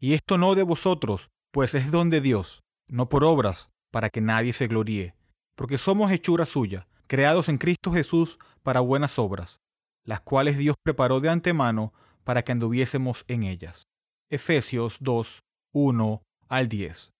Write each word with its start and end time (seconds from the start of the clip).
y 0.00 0.14
esto 0.14 0.38
no 0.38 0.54
de 0.54 0.62
vosotros, 0.62 1.30
pues 1.50 1.74
es 1.74 1.90
don 1.90 2.10
de 2.10 2.20
Dios, 2.20 2.62
no 2.88 3.08
por 3.08 3.24
obras, 3.24 3.70
para 3.90 4.10
que 4.10 4.20
nadie 4.20 4.52
se 4.52 4.68
gloríe, 4.68 5.14
porque 5.56 5.78
somos 5.78 6.12
hechura 6.12 6.44
suya, 6.44 6.86
creados 7.06 7.48
en 7.48 7.58
Cristo 7.58 7.92
Jesús 7.92 8.38
para 8.62 8.80
buenas 8.80 9.18
obras, 9.18 9.60
las 10.04 10.20
cuales 10.20 10.58
Dios 10.58 10.76
preparó 10.82 11.20
de 11.20 11.30
antemano 11.30 11.92
para 12.24 12.42
que 12.42 12.52
anduviésemos 12.52 13.24
en 13.28 13.42
ellas. 13.42 13.88
Efesios 14.30 14.98
2, 15.00 15.40
1 15.72 16.22
al 16.48 16.68
10. 16.68 17.12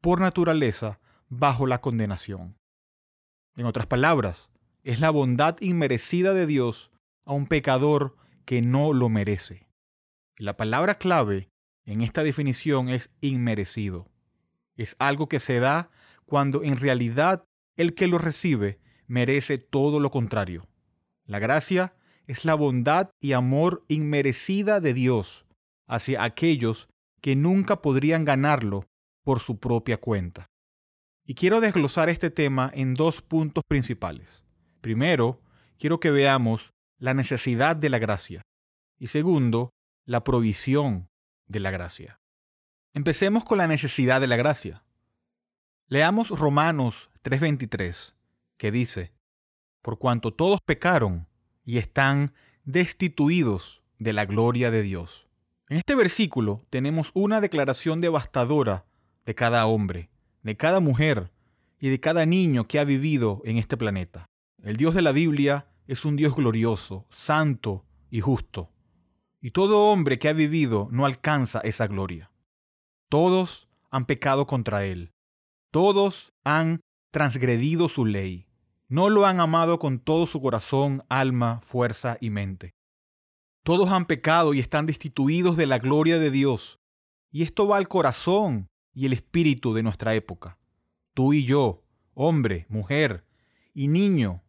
por 0.00 0.20
naturaleza 0.20 1.00
bajo 1.28 1.66
la 1.66 1.80
condenación. 1.80 2.56
En 3.56 3.66
otras 3.66 3.86
palabras, 3.86 4.49
es 4.82 5.00
la 5.00 5.10
bondad 5.10 5.56
inmerecida 5.60 6.34
de 6.34 6.46
Dios 6.46 6.90
a 7.24 7.32
un 7.32 7.46
pecador 7.46 8.16
que 8.44 8.62
no 8.62 8.92
lo 8.92 9.08
merece. 9.08 9.66
La 10.38 10.56
palabra 10.56 10.96
clave 10.96 11.48
en 11.84 12.00
esta 12.00 12.22
definición 12.22 12.88
es 12.88 13.10
inmerecido. 13.20 14.08
Es 14.76 14.96
algo 14.98 15.28
que 15.28 15.40
se 15.40 15.60
da 15.60 15.90
cuando 16.24 16.62
en 16.62 16.78
realidad 16.78 17.44
el 17.76 17.94
que 17.94 18.06
lo 18.06 18.18
recibe 18.18 18.78
merece 19.06 19.58
todo 19.58 20.00
lo 20.00 20.10
contrario. 20.10 20.68
La 21.26 21.38
gracia 21.38 21.94
es 22.26 22.44
la 22.44 22.54
bondad 22.54 23.10
y 23.20 23.32
amor 23.32 23.84
inmerecida 23.88 24.80
de 24.80 24.94
Dios 24.94 25.46
hacia 25.86 26.22
aquellos 26.22 26.88
que 27.20 27.36
nunca 27.36 27.82
podrían 27.82 28.24
ganarlo 28.24 28.84
por 29.24 29.40
su 29.40 29.58
propia 29.58 29.98
cuenta. 29.98 30.46
Y 31.26 31.34
quiero 31.34 31.60
desglosar 31.60 32.08
este 32.08 32.30
tema 32.30 32.70
en 32.74 32.94
dos 32.94 33.20
puntos 33.22 33.62
principales. 33.68 34.42
Primero, 34.80 35.40
quiero 35.78 36.00
que 36.00 36.10
veamos 36.10 36.72
la 36.98 37.14
necesidad 37.14 37.76
de 37.76 37.90
la 37.90 37.98
gracia 37.98 38.42
y 38.98 39.08
segundo, 39.08 39.70
la 40.04 40.24
provisión 40.24 41.08
de 41.46 41.60
la 41.60 41.70
gracia. 41.70 42.20
Empecemos 42.94 43.44
con 43.44 43.58
la 43.58 43.66
necesidad 43.66 44.20
de 44.20 44.26
la 44.26 44.36
gracia. 44.36 44.84
Leamos 45.88 46.30
Romanos 46.30 47.10
3:23, 47.22 48.14
que 48.56 48.70
dice, 48.70 49.12
por 49.82 49.98
cuanto 49.98 50.32
todos 50.32 50.60
pecaron 50.60 51.26
y 51.64 51.78
están 51.78 52.34
destituidos 52.64 53.82
de 53.98 54.12
la 54.12 54.26
gloria 54.26 54.70
de 54.70 54.82
Dios. 54.82 55.28
En 55.68 55.76
este 55.76 55.94
versículo 55.94 56.64
tenemos 56.70 57.10
una 57.14 57.40
declaración 57.40 58.00
devastadora 58.00 58.86
de 59.24 59.34
cada 59.34 59.66
hombre, 59.66 60.10
de 60.42 60.56
cada 60.56 60.80
mujer 60.80 61.30
y 61.78 61.90
de 61.90 62.00
cada 62.00 62.26
niño 62.26 62.66
que 62.66 62.78
ha 62.78 62.84
vivido 62.84 63.40
en 63.44 63.56
este 63.56 63.76
planeta. 63.76 64.29
El 64.62 64.76
Dios 64.76 64.94
de 64.94 65.00
la 65.00 65.12
Biblia 65.12 65.66
es 65.86 66.04
un 66.04 66.16
Dios 66.16 66.34
glorioso, 66.34 67.06
santo 67.08 67.86
y 68.10 68.20
justo. 68.20 68.70
Y 69.40 69.52
todo 69.52 69.86
hombre 69.86 70.18
que 70.18 70.28
ha 70.28 70.34
vivido 70.34 70.88
no 70.90 71.06
alcanza 71.06 71.60
esa 71.60 71.86
gloria. 71.86 72.30
Todos 73.08 73.68
han 73.90 74.04
pecado 74.04 74.46
contra 74.46 74.84
Él. 74.84 75.12
Todos 75.70 76.34
han 76.44 76.80
transgredido 77.10 77.88
su 77.88 78.04
ley. 78.04 78.46
No 78.88 79.08
lo 79.08 79.24
han 79.24 79.40
amado 79.40 79.78
con 79.78 79.98
todo 79.98 80.26
su 80.26 80.42
corazón, 80.42 81.04
alma, 81.08 81.60
fuerza 81.62 82.18
y 82.20 82.28
mente. 82.28 82.74
Todos 83.62 83.90
han 83.90 84.04
pecado 84.04 84.52
y 84.52 84.60
están 84.60 84.84
destituidos 84.84 85.56
de 85.56 85.66
la 85.66 85.78
gloria 85.78 86.18
de 86.18 86.30
Dios. 86.30 86.80
Y 87.30 87.44
esto 87.44 87.66
va 87.66 87.78
al 87.78 87.88
corazón 87.88 88.68
y 88.92 89.06
el 89.06 89.14
espíritu 89.14 89.72
de 89.72 89.82
nuestra 89.82 90.14
época. 90.14 90.58
Tú 91.14 91.32
y 91.32 91.44
yo, 91.44 91.82
hombre, 92.12 92.66
mujer 92.68 93.24
y 93.72 93.88
niño, 93.88 94.42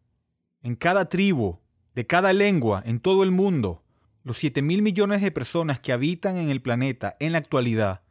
en 0.62 0.76
cada 0.76 1.08
tribu, 1.08 1.58
de 1.94 2.06
cada 2.06 2.32
lengua, 2.32 2.82
en 2.86 3.00
todo 3.00 3.22
el 3.22 3.30
mundo, 3.30 3.84
los 4.22 4.38
7 4.38 4.62
mil 4.62 4.82
millones 4.82 5.20
de 5.20 5.32
personas 5.32 5.80
que 5.80 5.92
habitan 5.92 6.36
en 6.36 6.48
el 6.48 6.62
planeta 6.62 7.16
en 7.18 7.32
la 7.32 7.38
actualidad, 7.38 8.02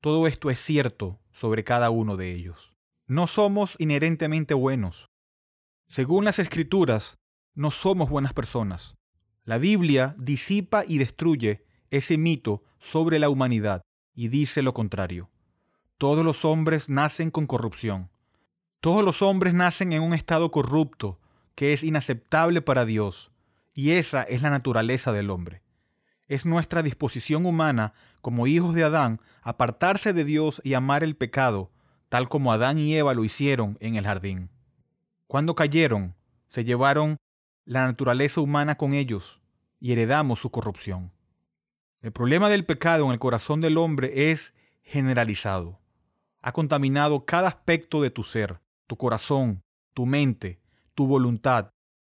todo 0.00 0.26
esto 0.26 0.50
es 0.50 0.58
cierto 0.58 1.20
sobre 1.32 1.64
cada 1.64 1.90
uno 1.90 2.16
de 2.16 2.32
ellos. 2.32 2.72
No 3.06 3.26
somos 3.26 3.74
inherentemente 3.78 4.54
buenos. 4.54 5.10
Según 5.88 6.24
las 6.24 6.38
escrituras, 6.38 7.18
no 7.54 7.70
somos 7.70 8.08
buenas 8.08 8.32
personas. 8.32 8.94
La 9.44 9.58
Biblia 9.58 10.14
disipa 10.16 10.84
y 10.86 10.98
destruye 10.98 11.66
ese 11.90 12.16
mito 12.16 12.62
sobre 12.78 13.18
la 13.18 13.28
humanidad 13.28 13.82
y 14.14 14.28
dice 14.28 14.62
lo 14.62 14.72
contrario. 14.72 15.28
Todos 15.98 16.24
los 16.24 16.44
hombres 16.44 16.88
nacen 16.88 17.30
con 17.30 17.46
corrupción. 17.46 18.10
Todos 18.80 19.04
los 19.04 19.20
hombres 19.20 19.52
nacen 19.52 19.92
en 19.92 20.02
un 20.02 20.14
estado 20.14 20.50
corrupto 20.50 21.19
que 21.60 21.74
es 21.74 21.82
inaceptable 21.82 22.62
para 22.62 22.86
Dios, 22.86 23.32
y 23.74 23.90
esa 23.90 24.22
es 24.22 24.40
la 24.40 24.48
naturaleza 24.48 25.12
del 25.12 25.28
hombre. 25.28 25.62
Es 26.26 26.46
nuestra 26.46 26.82
disposición 26.82 27.44
humana, 27.44 27.92
como 28.22 28.46
hijos 28.46 28.74
de 28.74 28.82
Adán, 28.82 29.20
apartarse 29.42 30.14
de 30.14 30.24
Dios 30.24 30.62
y 30.64 30.72
amar 30.72 31.04
el 31.04 31.16
pecado, 31.16 31.70
tal 32.08 32.30
como 32.30 32.50
Adán 32.50 32.78
y 32.78 32.96
Eva 32.96 33.12
lo 33.12 33.24
hicieron 33.24 33.76
en 33.80 33.96
el 33.96 34.06
jardín. 34.06 34.48
Cuando 35.26 35.54
cayeron, 35.54 36.14
se 36.48 36.64
llevaron 36.64 37.18
la 37.66 37.84
naturaleza 37.86 38.40
humana 38.40 38.78
con 38.78 38.94
ellos 38.94 39.42
y 39.80 39.92
heredamos 39.92 40.38
su 40.38 40.50
corrupción. 40.50 41.12
El 42.00 42.12
problema 42.12 42.48
del 42.48 42.64
pecado 42.64 43.04
en 43.04 43.10
el 43.12 43.18
corazón 43.18 43.60
del 43.60 43.76
hombre 43.76 44.30
es 44.30 44.54
generalizado. 44.80 45.78
Ha 46.40 46.52
contaminado 46.52 47.26
cada 47.26 47.48
aspecto 47.48 48.00
de 48.00 48.08
tu 48.08 48.22
ser, 48.22 48.62
tu 48.86 48.96
corazón, 48.96 49.60
tu 49.92 50.06
mente, 50.06 50.59
tu 51.00 51.06
voluntad. 51.06 51.72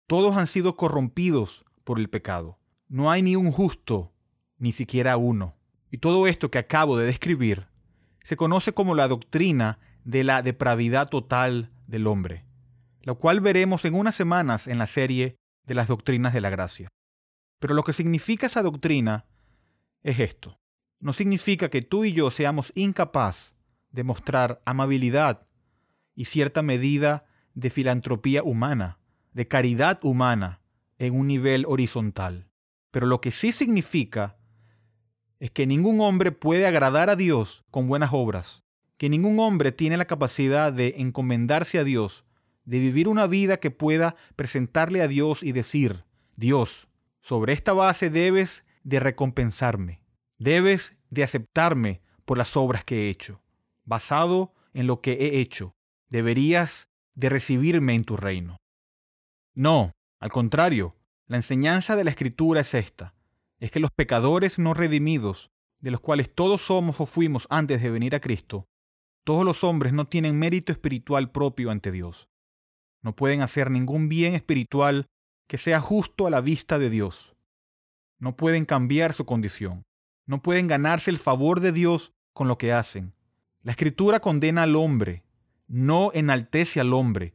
Todos 0.08 0.38
han 0.38 0.48
sido 0.48 0.76
corrompidos 0.76 1.64
por 1.84 2.00
el 2.00 2.10
pecado. 2.10 2.58
No 2.88 3.12
hay 3.12 3.22
ni 3.22 3.36
un 3.36 3.52
justo, 3.52 4.12
ni 4.58 4.74
siquiera 4.74 5.18
uno. 5.18 5.56
Y 5.92 6.00
todo 6.00 6.26
esto 6.26 6.50
que 6.50 6.58
acabo 6.58 6.98
de 6.98 7.06
describir 7.06 7.68
se 8.24 8.38
conoce 8.38 8.74
como 8.74 8.96
la 8.96 9.08
doctrina 9.08 9.78
de 10.04 10.24
la 10.24 10.42
depravidad 10.42 11.10
total 11.10 11.72
del 11.86 12.08
hombre, 12.08 12.44
lo 13.04 13.20
cual 13.20 13.40
veremos 13.40 13.86
en 13.86 13.94
unas 13.94 14.16
semanas 14.16 14.66
en 14.66 14.80
la 14.80 14.88
serie 14.88 15.36
de 15.68 15.76
las 15.76 15.88
doctrinas 15.88 16.34
de 16.34 16.42
la 16.42 16.50
gracia. 16.50 16.88
Pero 17.60 17.76
lo 17.76 17.84
que 17.84 17.94
significa 17.94 18.48
esa 18.48 18.64
doctrina 18.64 19.28
es 20.02 20.20
esto. 20.20 20.58
No 21.00 21.14
significa 21.14 21.70
que 21.70 21.84
tú 21.84 22.04
y 22.04 22.14
yo 22.14 22.32
seamos 22.32 22.72
incapaz 22.74 23.54
de 23.92 24.04
mostrar 24.04 24.60
amabilidad 24.66 25.48
y 26.16 26.26
cierta 26.26 26.64
medida 26.64 27.28
de 27.54 27.70
filantropía 27.70 28.44
humana, 28.44 29.00
de 29.34 29.48
caridad 29.48 30.00
humana 30.04 30.62
en 30.98 31.16
un 31.16 31.28
nivel 31.28 31.66
horizontal. 31.68 32.48
Pero 32.92 33.08
lo 33.08 33.22
que 33.22 33.32
sí 33.32 33.52
significa 33.52 34.38
es 35.40 35.50
que 35.50 35.66
ningún 35.66 36.02
hombre 36.02 36.32
puede 36.32 36.68
agradar 36.68 37.10
a 37.10 37.16
Dios 37.16 37.66
con 37.72 37.88
buenas 37.88 38.12
obras, 38.14 38.64
que 38.98 39.10
ningún 39.10 39.40
hombre 39.40 39.72
tiene 39.72 39.98
la 39.98 40.06
capacidad 40.06 40.72
de 40.72 40.94
encomendarse 40.98 41.80
a 41.80 41.84
Dios, 41.84 42.26
de 42.66 42.80
vivir 42.80 43.08
una 43.08 43.26
vida 43.26 43.60
que 43.60 43.72
pueda 43.72 44.16
presentarle 44.36 45.02
a 45.02 45.08
Dios 45.08 45.42
y 45.42 45.52
decir, 45.52 46.06
Dios, 46.36 46.88
sobre 47.20 47.54
esta 47.54 47.74
base 47.74 48.12
debes 48.12 48.64
de 48.84 49.00
recompensarme, 49.00 50.02
debes 50.38 50.96
de 51.10 51.24
aceptarme 51.24 52.02
por 52.26 52.38
las 52.38 52.56
obras 52.56 52.84
que 52.84 53.08
he 53.08 53.10
hecho, 53.10 53.42
basado 53.84 54.54
en 54.74 54.86
lo 54.86 55.02
que 55.02 55.14
he 55.14 55.40
hecho, 55.40 55.76
deberías 56.10 56.88
de 57.16 57.30
recibirme 57.30 57.96
en 57.96 58.04
tu 58.04 58.18
reino. 58.18 58.58
No, 59.54 59.92
al 60.20 60.32
contrario, 60.32 60.96
la 61.28 61.38
enseñanza 61.38 61.96
de 61.96 62.04
la 62.04 62.12
Escritura 62.12 62.62
es 62.62 62.74
esta 62.74 63.14
es 63.62 63.70
que 63.70 63.80
los 63.80 63.92
pecadores 63.92 64.58
no 64.58 64.74
redimidos, 64.74 65.52
de 65.80 65.92
los 65.92 66.02
cuales 66.02 66.34
todos 66.34 66.64
somos 66.64 67.00
o 67.00 67.06
fuimos 67.06 67.46
antes 67.50 67.82
de 67.82 67.92
venir 67.92 68.16
a 68.16 68.20
Cristo, 68.20 68.66
todos 69.24 69.46
los 69.46 69.64
hombres 69.64 69.94
no 69.94 70.08
tienen 70.08 70.40
mérito 70.40 70.72
espiritual 70.72 71.32
propio 71.32 71.70
ante 71.70 71.92
Dios. 71.92 72.28
No 73.04 73.16
pueden 73.16 73.42
hacer 73.42 73.70
ningún 73.70 74.10
bien 74.10 74.34
espiritual 74.34 75.06
que 75.48 75.60
sea 75.60 75.80
justo 75.80 76.26
a 76.26 76.32
la 76.32 76.42
vista 76.42 76.80
de 76.80 76.90
Dios. 76.90 77.36
No 78.20 78.36
pueden 78.36 78.66
cambiar 78.66 79.14
su 79.14 79.26
condición. 79.26 79.84
No 80.26 80.42
pueden 80.42 80.68
ganarse 80.68 81.12
el 81.12 81.20
favor 81.20 81.60
de 81.60 81.72
Dios 81.72 82.14
con 82.34 82.48
lo 82.48 82.58
que 82.58 82.74
hacen. 82.74 83.14
La 83.62 83.74
escritura 83.74 84.20
condena 84.22 84.64
al 84.64 84.76
hombre, 84.76 85.24
no 85.72 86.12
enaltece 86.14 86.82
al 86.82 86.92
hombre, 86.92 87.34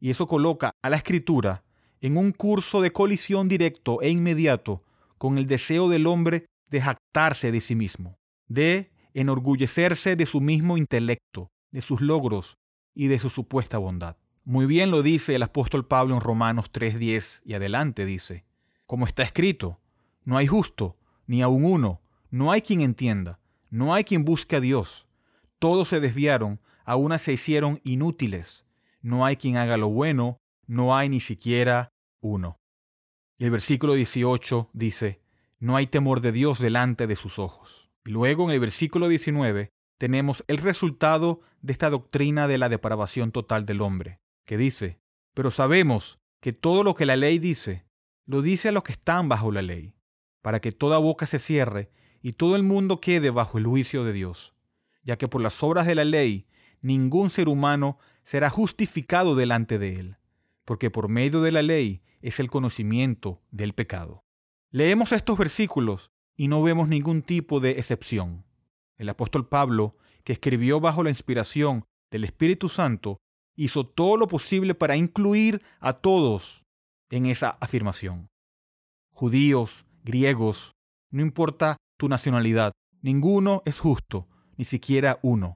y 0.00 0.10
eso 0.10 0.26
coloca 0.26 0.72
a 0.82 0.88
la 0.88 0.96
escritura 0.96 1.64
en 2.00 2.16
un 2.16 2.32
curso 2.32 2.80
de 2.80 2.92
colisión 2.92 3.46
directo 3.46 4.00
e 4.00 4.08
inmediato 4.08 4.82
con 5.18 5.36
el 5.36 5.46
deseo 5.46 5.90
del 5.90 6.06
hombre 6.06 6.46
de 6.70 6.80
jactarse 6.80 7.52
de 7.52 7.60
sí 7.60 7.74
mismo, 7.74 8.18
de 8.48 8.90
enorgullecerse 9.12 10.16
de 10.16 10.24
su 10.24 10.40
mismo 10.40 10.78
intelecto, 10.78 11.50
de 11.72 11.82
sus 11.82 12.00
logros 12.00 12.56
y 12.94 13.08
de 13.08 13.18
su 13.18 13.28
supuesta 13.28 13.76
bondad. 13.76 14.16
Muy 14.44 14.64
bien 14.64 14.90
lo 14.90 15.02
dice 15.02 15.34
el 15.34 15.42
apóstol 15.42 15.86
Pablo 15.86 16.14
en 16.14 16.20
Romanos 16.22 16.72
3:10 16.72 17.42
y 17.44 17.52
adelante 17.52 18.06
dice, 18.06 18.46
como 18.86 19.06
está 19.06 19.22
escrito, 19.22 19.78
no 20.24 20.38
hay 20.38 20.46
justo, 20.46 20.96
ni 21.26 21.42
aun 21.42 21.64
uno, 21.64 22.00
no 22.30 22.50
hay 22.50 22.62
quien 22.62 22.80
entienda, 22.80 23.40
no 23.68 23.92
hay 23.92 24.04
quien 24.04 24.24
busque 24.24 24.56
a 24.56 24.60
Dios. 24.60 25.06
Todos 25.58 25.88
se 25.88 26.00
desviaron, 26.00 26.60
a 26.84 26.96
una 26.96 27.18
se 27.18 27.32
hicieron 27.32 27.80
inútiles. 27.84 28.64
No 29.00 29.24
hay 29.24 29.36
quien 29.36 29.56
haga 29.56 29.76
lo 29.76 29.88
bueno, 29.88 30.38
no 30.66 30.96
hay 30.96 31.08
ni 31.08 31.20
siquiera 31.20 31.92
uno. 32.20 32.58
Y 33.38 33.44
el 33.44 33.50
versículo 33.50 33.94
18 33.94 34.70
dice, 34.72 35.20
no 35.58 35.76
hay 35.76 35.86
temor 35.86 36.20
de 36.20 36.32
Dios 36.32 36.58
delante 36.58 37.06
de 37.06 37.16
sus 37.16 37.38
ojos. 37.38 37.90
Y 38.04 38.10
luego 38.10 38.44
en 38.44 38.50
el 38.50 38.60
versículo 38.60 39.08
19 39.08 39.70
tenemos 39.98 40.44
el 40.48 40.58
resultado 40.58 41.40
de 41.62 41.72
esta 41.72 41.90
doctrina 41.90 42.46
de 42.46 42.58
la 42.58 42.68
depravación 42.68 43.32
total 43.32 43.64
del 43.64 43.80
hombre, 43.80 44.20
que 44.44 44.56
dice, 44.56 45.00
pero 45.32 45.50
sabemos 45.50 46.18
que 46.40 46.52
todo 46.52 46.84
lo 46.84 46.94
que 46.94 47.06
la 47.06 47.16
ley 47.16 47.38
dice, 47.38 47.86
lo 48.26 48.42
dice 48.42 48.68
a 48.68 48.72
los 48.72 48.82
que 48.82 48.92
están 48.92 49.28
bajo 49.28 49.50
la 49.50 49.62
ley, 49.62 49.94
para 50.42 50.60
que 50.60 50.72
toda 50.72 50.98
boca 50.98 51.26
se 51.26 51.38
cierre 51.38 51.90
y 52.20 52.34
todo 52.34 52.56
el 52.56 52.62
mundo 52.62 53.00
quede 53.00 53.30
bajo 53.30 53.58
el 53.58 53.66
juicio 53.66 54.04
de 54.04 54.12
Dios, 54.12 54.54
ya 55.02 55.16
que 55.16 55.28
por 55.28 55.40
las 55.40 55.62
obras 55.62 55.86
de 55.86 55.94
la 55.94 56.04
ley 56.04 56.46
ningún 56.84 57.30
ser 57.30 57.48
humano 57.48 57.98
será 58.24 58.50
justificado 58.50 59.34
delante 59.34 59.78
de 59.78 59.96
él, 59.98 60.16
porque 60.66 60.90
por 60.90 61.08
medio 61.08 61.40
de 61.40 61.50
la 61.50 61.62
ley 61.62 62.02
es 62.20 62.40
el 62.40 62.50
conocimiento 62.50 63.40
del 63.50 63.72
pecado. 63.72 64.22
Leemos 64.70 65.12
estos 65.12 65.38
versículos 65.38 66.10
y 66.36 66.48
no 66.48 66.62
vemos 66.62 66.88
ningún 66.88 67.22
tipo 67.22 67.58
de 67.58 67.72
excepción. 67.72 68.44
El 68.98 69.08
apóstol 69.08 69.48
Pablo, 69.48 69.96
que 70.24 70.34
escribió 70.34 70.78
bajo 70.78 71.02
la 71.02 71.10
inspiración 71.10 71.84
del 72.10 72.24
Espíritu 72.24 72.68
Santo, 72.68 73.16
hizo 73.56 73.86
todo 73.86 74.18
lo 74.18 74.28
posible 74.28 74.74
para 74.74 74.96
incluir 74.96 75.62
a 75.80 75.94
todos 75.94 76.64
en 77.08 77.26
esa 77.26 77.50
afirmación. 77.60 78.28
Judíos, 79.12 79.86
griegos, 80.02 80.72
no 81.10 81.22
importa 81.22 81.78
tu 81.96 82.08
nacionalidad, 82.08 82.72
ninguno 83.00 83.62
es 83.64 83.78
justo, 83.78 84.28
ni 84.56 84.66
siquiera 84.66 85.18
uno. 85.22 85.54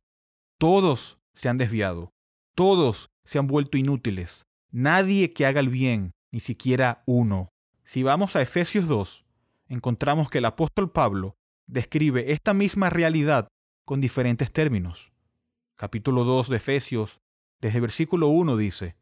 Todos 0.58 1.17
se 1.38 1.48
han 1.48 1.56
desviado, 1.56 2.12
todos 2.56 3.10
se 3.22 3.38
han 3.38 3.46
vuelto 3.46 3.78
inútiles. 3.78 4.44
Nadie 4.72 5.32
que 5.32 5.46
haga 5.46 5.60
el 5.60 5.68
bien, 5.68 6.10
ni 6.32 6.40
siquiera 6.40 7.04
uno. 7.06 7.48
Si 7.84 8.02
vamos 8.02 8.34
a 8.34 8.42
Efesios 8.42 8.88
2, 8.88 9.24
encontramos 9.68 10.30
que 10.30 10.38
el 10.38 10.46
apóstol 10.46 10.90
Pablo 10.90 11.36
describe 11.68 12.32
esta 12.32 12.54
misma 12.54 12.90
realidad 12.90 13.46
con 13.84 14.00
diferentes 14.00 14.50
términos. 14.50 15.12
Capítulo 15.76 16.24
2 16.24 16.48
de 16.48 16.56
Efesios, 16.56 17.20
desde 17.60 17.78
versículo 17.78 18.26
1 18.26 18.56
dice, 18.56 18.96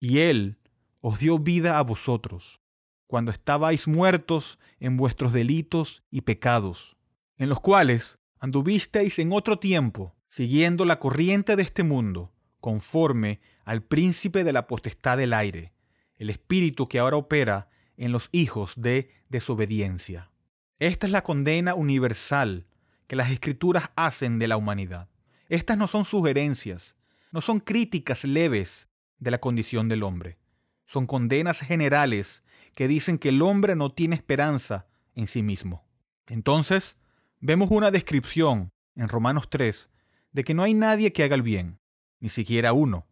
Y 0.00 0.20
Él 0.20 0.58
os 1.02 1.18
dio 1.18 1.38
vida 1.38 1.76
a 1.78 1.82
vosotros, 1.82 2.62
cuando 3.06 3.32
estabais 3.32 3.86
muertos 3.86 4.58
en 4.78 4.96
vuestros 4.96 5.34
delitos 5.34 6.04
y 6.10 6.22
pecados, 6.22 6.96
en 7.36 7.50
los 7.50 7.60
cuales 7.60 8.18
anduvisteis 8.38 9.18
en 9.18 9.34
otro 9.34 9.58
tiempo, 9.58 10.16
siguiendo 10.30 10.86
la 10.86 10.98
corriente 10.98 11.56
de 11.56 11.62
este 11.62 11.82
mundo, 11.82 12.32
conforme 12.60 13.40
al 13.64 13.82
príncipe 13.82 14.44
de 14.44 14.52
la 14.52 14.66
potestad 14.66 15.18
del 15.18 15.34
aire 15.34 15.74
el 16.20 16.28
espíritu 16.28 16.86
que 16.86 16.98
ahora 16.98 17.16
opera 17.16 17.70
en 17.96 18.12
los 18.12 18.28
hijos 18.30 18.74
de 18.76 19.10
desobediencia. 19.30 20.30
Esta 20.78 21.06
es 21.06 21.12
la 21.12 21.24
condena 21.24 21.74
universal 21.74 22.66
que 23.06 23.16
las 23.16 23.30
escrituras 23.30 23.90
hacen 23.96 24.38
de 24.38 24.46
la 24.46 24.58
humanidad. 24.58 25.08
Estas 25.48 25.78
no 25.78 25.86
son 25.86 26.04
sugerencias, 26.04 26.94
no 27.32 27.40
son 27.40 27.58
críticas 27.58 28.24
leves 28.24 28.86
de 29.18 29.30
la 29.30 29.40
condición 29.40 29.88
del 29.88 30.02
hombre. 30.02 30.38
Son 30.84 31.06
condenas 31.06 31.60
generales 31.60 32.42
que 32.74 32.86
dicen 32.86 33.16
que 33.16 33.30
el 33.30 33.40
hombre 33.40 33.74
no 33.74 33.88
tiene 33.90 34.14
esperanza 34.14 34.88
en 35.14 35.26
sí 35.26 35.42
mismo. 35.42 35.88
Entonces, 36.26 36.98
vemos 37.40 37.70
una 37.70 37.90
descripción 37.90 38.72
en 38.94 39.08
Romanos 39.08 39.48
3 39.48 39.88
de 40.32 40.44
que 40.44 40.54
no 40.54 40.62
hay 40.62 40.74
nadie 40.74 41.12
que 41.12 41.24
haga 41.24 41.34
el 41.34 41.42
bien, 41.42 41.80
ni 42.20 42.28
siquiera 42.28 42.72
uno. 42.72 43.06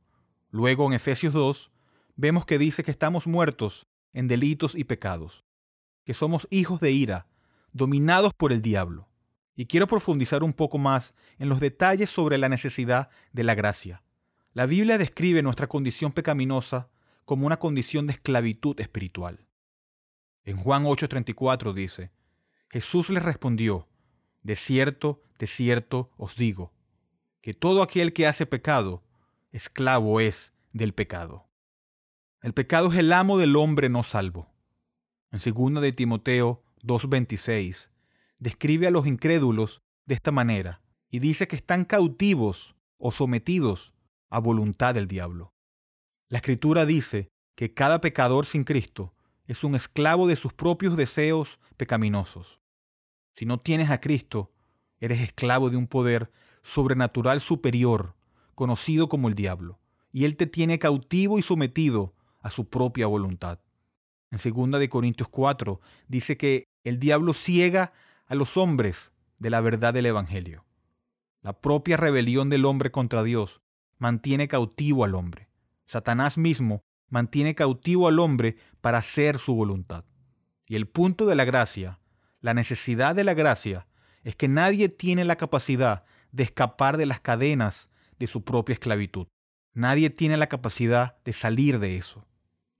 Luego 0.50 0.87
en 0.87 0.94
Efesios 0.94 1.32
2 1.32 1.70
vemos 2.16 2.44
que 2.44 2.58
dice 2.58 2.82
que 2.82 2.90
estamos 2.90 3.26
muertos 3.26 3.87
en 4.12 4.28
delitos 4.28 4.75
y 4.75 4.84
pecados, 4.84 5.44
que 6.04 6.14
somos 6.14 6.48
hijos 6.50 6.80
de 6.80 6.90
ira, 6.92 7.26
dominados 7.72 8.32
por 8.34 8.52
el 8.52 8.62
diablo. 8.62 9.08
Y 9.54 9.66
quiero 9.66 9.87
profundizar 9.87 10.42
un 10.42 10.52
poco 10.52 10.78
más 10.78 11.14
en 11.38 11.48
los 11.48 11.60
detalles 11.60 12.10
sobre 12.10 12.38
la 12.38 12.48
necesidad 12.48 13.10
de 13.32 13.44
la 13.44 13.54
gracia. 13.54 14.02
La 14.52 14.66
Biblia 14.66 14.98
describe 14.98 15.42
nuestra 15.42 15.66
condición 15.66 16.12
pecaminosa 16.12 16.90
como 17.25 17.46
una 17.46 17.58
condición 17.58 18.06
de 18.06 18.14
esclavitud 18.14 18.80
espiritual. 18.80 19.46
En 20.44 20.56
Juan 20.56 20.84
8:34 20.84 21.75
dice, 21.75 22.10
Jesús 22.70 23.10
les 23.10 23.22
respondió, 23.22 23.88
De 24.42 24.56
cierto, 24.56 25.22
de 25.38 25.46
cierto 25.46 26.10
os 26.16 26.37
digo, 26.37 26.72
que 27.48 27.54
todo 27.54 27.82
aquel 27.82 28.12
que 28.12 28.26
hace 28.26 28.44
pecado, 28.44 29.02
esclavo 29.52 30.20
es 30.20 30.52
del 30.74 30.92
pecado. 30.92 31.48
El 32.42 32.52
pecado 32.52 32.92
es 32.92 32.98
el 32.98 33.10
amo 33.10 33.38
del 33.38 33.56
hombre 33.56 33.88
no 33.88 34.02
salvo. 34.02 34.52
En 35.30 35.40
2 35.40 35.80
de 35.80 35.92
Timoteo 35.92 36.62
2:26 36.82 37.88
describe 38.38 38.86
a 38.86 38.90
los 38.90 39.06
incrédulos 39.06 39.80
de 40.04 40.14
esta 40.14 40.30
manera 40.30 40.82
y 41.08 41.20
dice 41.20 41.48
que 41.48 41.56
están 41.56 41.86
cautivos 41.86 42.76
o 42.98 43.12
sometidos 43.12 43.94
a 44.28 44.40
voluntad 44.40 44.94
del 44.94 45.08
diablo. 45.08 45.54
La 46.28 46.40
escritura 46.40 46.84
dice 46.84 47.30
que 47.54 47.72
cada 47.72 48.02
pecador 48.02 48.44
sin 48.44 48.64
Cristo 48.64 49.14
es 49.46 49.64
un 49.64 49.74
esclavo 49.74 50.26
de 50.26 50.36
sus 50.36 50.52
propios 50.52 50.98
deseos 50.98 51.58
pecaminosos. 51.78 52.60
Si 53.32 53.46
no 53.46 53.58
tienes 53.58 53.88
a 53.88 54.02
Cristo, 54.02 54.52
eres 55.00 55.20
esclavo 55.20 55.70
de 55.70 55.78
un 55.78 55.86
poder 55.86 56.30
sobrenatural 56.62 57.40
superior, 57.40 58.14
conocido 58.54 59.08
como 59.08 59.28
el 59.28 59.34
diablo, 59.34 59.78
y 60.12 60.24
él 60.24 60.36
te 60.36 60.46
tiene 60.46 60.78
cautivo 60.78 61.38
y 61.38 61.42
sometido 61.42 62.14
a 62.40 62.50
su 62.50 62.68
propia 62.68 63.06
voluntad. 63.06 63.60
En 64.30 64.38
2 64.38 64.80
de 64.80 64.88
Corintios 64.88 65.28
4 65.28 65.80
dice 66.06 66.36
que 66.36 66.64
el 66.84 66.98
diablo 66.98 67.32
ciega 67.32 67.92
a 68.26 68.34
los 68.34 68.56
hombres 68.56 69.10
de 69.38 69.50
la 69.50 69.60
verdad 69.60 69.94
del 69.94 70.06
Evangelio. 70.06 70.64
La 71.40 71.60
propia 71.60 71.96
rebelión 71.96 72.50
del 72.50 72.64
hombre 72.64 72.90
contra 72.90 73.22
Dios 73.22 73.60
mantiene 73.98 74.48
cautivo 74.48 75.04
al 75.04 75.14
hombre. 75.14 75.48
Satanás 75.86 76.36
mismo 76.36 76.82
mantiene 77.08 77.54
cautivo 77.54 78.08
al 78.08 78.18
hombre 78.18 78.56
para 78.80 78.98
hacer 78.98 79.38
su 79.38 79.54
voluntad. 79.54 80.04
Y 80.66 80.76
el 80.76 80.86
punto 80.86 81.26
de 81.26 81.34
la 81.34 81.44
gracia, 81.44 82.00
la 82.40 82.54
necesidad 82.54 83.14
de 83.14 83.24
la 83.24 83.34
gracia, 83.34 83.86
es 84.24 84.36
que 84.36 84.48
nadie 84.48 84.88
tiene 84.88 85.24
la 85.24 85.36
capacidad 85.36 86.04
de 86.32 86.44
escapar 86.44 86.97
de 86.97 87.06
las 87.06 87.20
cadenas 87.20 87.88
de 88.18 88.26
su 88.26 88.44
propia 88.44 88.75
esclavitud. 88.75 89.26
Nadie 89.75 90.11
tiene 90.11 90.37
la 90.37 90.49
capacidad 90.49 91.23
de 91.25 91.32
salir 91.32 91.78
de 91.78 91.97
eso. 91.97 92.26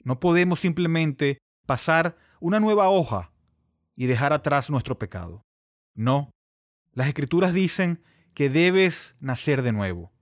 No 0.03 0.21
podemos 0.21 0.61
simplemente 0.61 1.39
pasar 1.67 2.17
una 2.41 2.61
nueva 2.61 2.89
hoja 2.89 3.33
y 3.95 4.07
dejar 4.07 4.33
atrás 4.33 4.71
nuestro 4.71 4.99
pecado. 4.99 5.43
No. 5.95 6.31
Las 6.93 7.09
escrituras 7.09 7.53
dicen 7.53 8.03
que 8.35 8.49
debes 8.49 9.17
nacer 9.21 9.63
de 9.63 9.73
nuevo. 9.73 10.13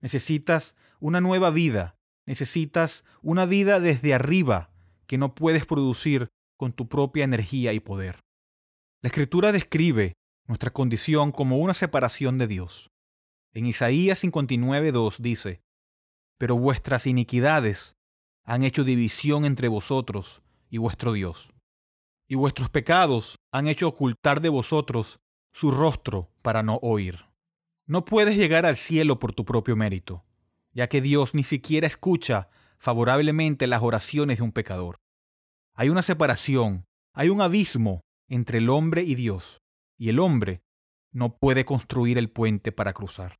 Necesitas 0.00 0.74
una 0.98 1.20
nueva 1.20 1.50
vida. 1.50 1.96
Necesitas 2.26 3.04
una 3.22 3.46
vida 3.46 3.80
desde 3.80 4.14
arriba 4.14 4.70
que 5.06 5.18
no 5.18 5.34
puedes 5.34 5.66
producir 5.66 6.28
con 6.56 6.72
tu 6.72 6.88
propia 6.88 7.24
energía 7.24 7.72
y 7.72 7.80
poder. 7.80 8.20
La 9.02 9.08
escritura 9.08 9.50
describe 9.50 10.12
nuestra 10.50 10.72
condición 10.72 11.30
como 11.30 11.58
una 11.58 11.74
separación 11.74 12.36
de 12.36 12.48
Dios. 12.48 12.90
En 13.52 13.66
Isaías 13.66 14.24
59.2 14.24 15.18
dice, 15.18 15.62
Pero 16.38 16.56
vuestras 16.56 17.06
iniquidades 17.06 17.94
han 18.44 18.64
hecho 18.64 18.82
división 18.82 19.44
entre 19.44 19.68
vosotros 19.68 20.42
y 20.68 20.78
vuestro 20.78 21.12
Dios, 21.12 21.52
y 22.26 22.34
vuestros 22.34 22.68
pecados 22.68 23.36
han 23.52 23.68
hecho 23.68 23.86
ocultar 23.86 24.40
de 24.40 24.48
vosotros 24.48 25.20
su 25.52 25.70
rostro 25.70 26.32
para 26.42 26.64
no 26.64 26.80
oír. 26.82 27.26
No 27.86 28.04
puedes 28.04 28.36
llegar 28.36 28.66
al 28.66 28.76
cielo 28.76 29.20
por 29.20 29.32
tu 29.32 29.44
propio 29.44 29.76
mérito, 29.76 30.24
ya 30.72 30.88
que 30.88 31.00
Dios 31.00 31.32
ni 31.32 31.44
siquiera 31.44 31.86
escucha 31.86 32.48
favorablemente 32.76 33.68
las 33.68 33.82
oraciones 33.82 34.38
de 34.38 34.42
un 34.42 34.50
pecador. 34.50 34.96
Hay 35.74 35.90
una 35.90 36.02
separación, 36.02 36.86
hay 37.14 37.28
un 37.28 37.40
abismo 37.40 38.00
entre 38.26 38.58
el 38.58 38.68
hombre 38.68 39.02
y 39.02 39.14
Dios, 39.14 39.59
y 40.00 40.08
el 40.08 40.18
hombre 40.18 40.62
no 41.12 41.36
puede 41.36 41.66
construir 41.66 42.16
el 42.16 42.30
puente 42.30 42.72
para 42.72 42.94
cruzar. 42.94 43.38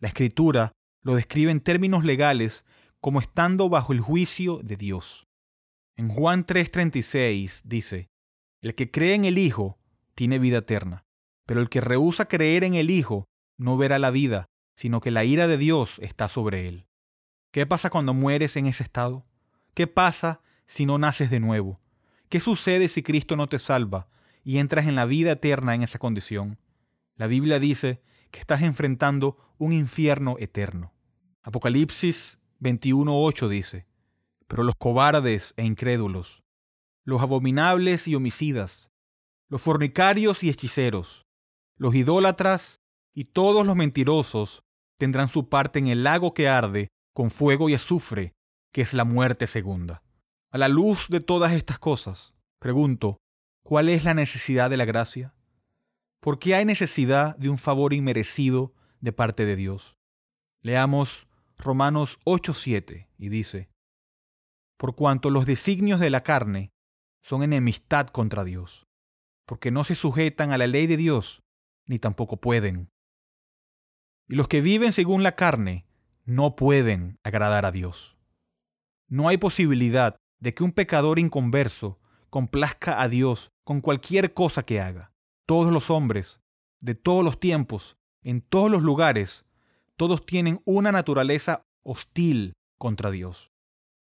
La 0.00 0.08
escritura 0.08 0.72
lo 1.00 1.14
describe 1.14 1.50
en 1.50 1.60
términos 1.60 2.04
legales 2.04 2.66
como 3.00 3.20
estando 3.20 3.70
bajo 3.70 3.94
el 3.94 4.00
juicio 4.00 4.60
de 4.62 4.76
Dios. 4.76 5.26
En 5.96 6.10
Juan 6.10 6.44
3:36 6.44 7.62
dice, 7.64 8.10
El 8.60 8.74
que 8.74 8.90
cree 8.90 9.14
en 9.14 9.24
el 9.24 9.38
Hijo 9.38 9.78
tiene 10.14 10.38
vida 10.38 10.58
eterna, 10.58 11.04
pero 11.46 11.62
el 11.62 11.70
que 11.70 11.80
rehúsa 11.80 12.26
creer 12.26 12.64
en 12.64 12.74
el 12.74 12.90
Hijo 12.90 13.24
no 13.56 13.78
verá 13.78 13.98
la 13.98 14.10
vida, 14.10 14.44
sino 14.76 15.00
que 15.00 15.10
la 15.10 15.24
ira 15.24 15.46
de 15.46 15.56
Dios 15.56 15.98
está 16.00 16.28
sobre 16.28 16.68
él. 16.68 16.86
¿Qué 17.50 17.64
pasa 17.64 17.88
cuando 17.88 18.12
mueres 18.12 18.56
en 18.56 18.66
ese 18.66 18.82
estado? 18.82 19.24
¿Qué 19.72 19.86
pasa 19.86 20.42
si 20.66 20.84
no 20.84 20.98
naces 20.98 21.30
de 21.30 21.40
nuevo? 21.40 21.80
¿Qué 22.28 22.40
sucede 22.40 22.88
si 22.88 23.02
Cristo 23.02 23.36
no 23.36 23.46
te 23.46 23.58
salva 23.58 24.08
y 24.44 24.58
entras 24.58 24.86
en 24.86 24.94
la 24.94 25.06
vida 25.06 25.32
eterna 25.32 25.74
en 25.74 25.82
esa 25.82 25.98
condición. 25.98 26.58
La 27.16 27.26
Biblia 27.26 27.58
dice 27.58 28.02
que 28.30 28.40
estás 28.40 28.62
enfrentando 28.62 29.36
un 29.58 29.72
infierno 29.72 30.36
eterno. 30.38 30.92
Apocalipsis 31.42 32.38
21.8 32.60 33.48
dice, 33.48 33.86
pero 34.48 34.62
los 34.62 34.74
cobardes 34.76 35.54
e 35.56 35.64
incrédulos, 35.64 36.42
los 37.04 37.22
abominables 37.22 38.06
y 38.06 38.14
homicidas, 38.14 38.90
los 39.48 39.60
fornicarios 39.60 40.42
y 40.42 40.50
hechiceros, 40.50 41.26
los 41.76 41.94
idólatras 41.94 42.80
y 43.14 43.24
todos 43.24 43.66
los 43.66 43.76
mentirosos 43.76 44.62
tendrán 44.98 45.28
su 45.28 45.48
parte 45.48 45.78
en 45.78 45.88
el 45.88 46.04
lago 46.04 46.32
que 46.32 46.48
arde 46.48 46.88
con 47.12 47.30
fuego 47.30 47.68
y 47.68 47.74
azufre, 47.74 48.34
que 48.72 48.82
es 48.82 48.94
la 48.94 49.04
muerte 49.04 49.46
segunda. 49.46 50.02
A 50.50 50.58
la 50.58 50.68
luz 50.68 51.08
de 51.08 51.20
todas 51.20 51.52
estas 51.52 51.78
cosas, 51.78 52.34
pregunto, 52.58 53.18
¿Cuál 53.64 53.88
es 53.88 54.04
la 54.04 54.12
necesidad 54.12 54.70
de 54.70 54.76
la 54.76 54.84
gracia? 54.84 55.34
¿Por 56.20 56.38
qué 56.38 56.56
hay 56.56 56.64
necesidad 56.64 57.36
de 57.36 57.48
un 57.48 57.58
favor 57.58 57.92
inmerecido 57.92 58.74
de 59.00 59.12
parte 59.12 59.44
de 59.44 59.54
Dios? 59.54 59.96
Leamos 60.62 61.28
Romanos 61.58 62.18
8:7 62.24 63.08
y 63.18 63.28
dice, 63.28 63.68
Por 64.76 64.96
cuanto 64.96 65.30
los 65.30 65.46
designios 65.46 66.00
de 66.00 66.10
la 66.10 66.24
carne 66.24 66.72
son 67.22 67.44
enemistad 67.44 68.08
contra 68.08 68.42
Dios, 68.42 68.84
porque 69.46 69.70
no 69.70 69.84
se 69.84 69.94
sujetan 69.94 70.52
a 70.52 70.58
la 70.58 70.66
ley 70.66 70.88
de 70.88 70.96
Dios, 70.96 71.42
ni 71.86 72.00
tampoco 72.00 72.40
pueden. 72.40 72.88
Y 74.28 74.34
los 74.34 74.48
que 74.48 74.60
viven 74.60 74.92
según 74.92 75.22
la 75.22 75.36
carne 75.36 75.86
no 76.24 76.56
pueden 76.56 77.18
agradar 77.22 77.64
a 77.64 77.70
Dios. 77.70 78.16
No 79.08 79.28
hay 79.28 79.38
posibilidad 79.38 80.16
de 80.40 80.52
que 80.54 80.64
un 80.64 80.72
pecador 80.72 81.20
inconverso 81.20 82.00
complazca 82.32 83.02
a 83.02 83.10
Dios 83.10 83.52
con 83.62 83.82
cualquier 83.82 84.32
cosa 84.32 84.62
que 84.62 84.80
haga. 84.80 85.12
Todos 85.46 85.70
los 85.70 85.90
hombres, 85.90 86.40
de 86.80 86.94
todos 86.94 87.22
los 87.22 87.38
tiempos, 87.38 87.98
en 88.22 88.40
todos 88.40 88.70
los 88.70 88.82
lugares, 88.82 89.44
todos 89.98 90.24
tienen 90.24 90.62
una 90.64 90.92
naturaleza 90.92 91.66
hostil 91.84 92.54
contra 92.78 93.10
Dios 93.10 93.50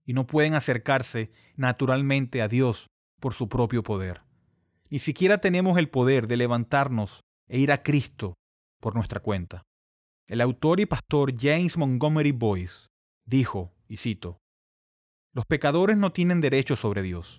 y 0.05 0.15
no 0.15 0.27
pueden 0.27 0.55
acercarse 0.55 1.31
naturalmente 1.55 2.43
a 2.43 2.49
Dios 2.49 2.89
por 3.21 3.35
su 3.35 3.49
propio 3.49 3.85
poder. 3.85 4.23
Ni 4.91 4.99
siquiera 4.99 5.39
tenemos 5.39 5.79
el 5.79 5.89
poder 5.89 6.27
de 6.27 6.39
levantarnos 6.39 7.21
e 7.47 7.61
ir 7.61 7.71
a 7.71 7.85
Cristo 7.85 8.35
por 8.81 8.97
nuestra 8.97 9.21
cuenta. 9.21 9.63
El 10.27 10.41
autor 10.41 10.81
y 10.81 10.87
pastor 10.87 11.35
James 11.39 11.77
Montgomery 11.77 12.33
Boyce 12.33 12.89
dijo, 13.27 13.73
y 13.87 13.99
cito, 13.99 14.41
Los 15.33 15.47
pecadores 15.47 15.97
no 15.97 16.11
tienen 16.11 16.41
derecho 16.41 16.75
sobre 16.75 17.03
Dios 17.03 17.39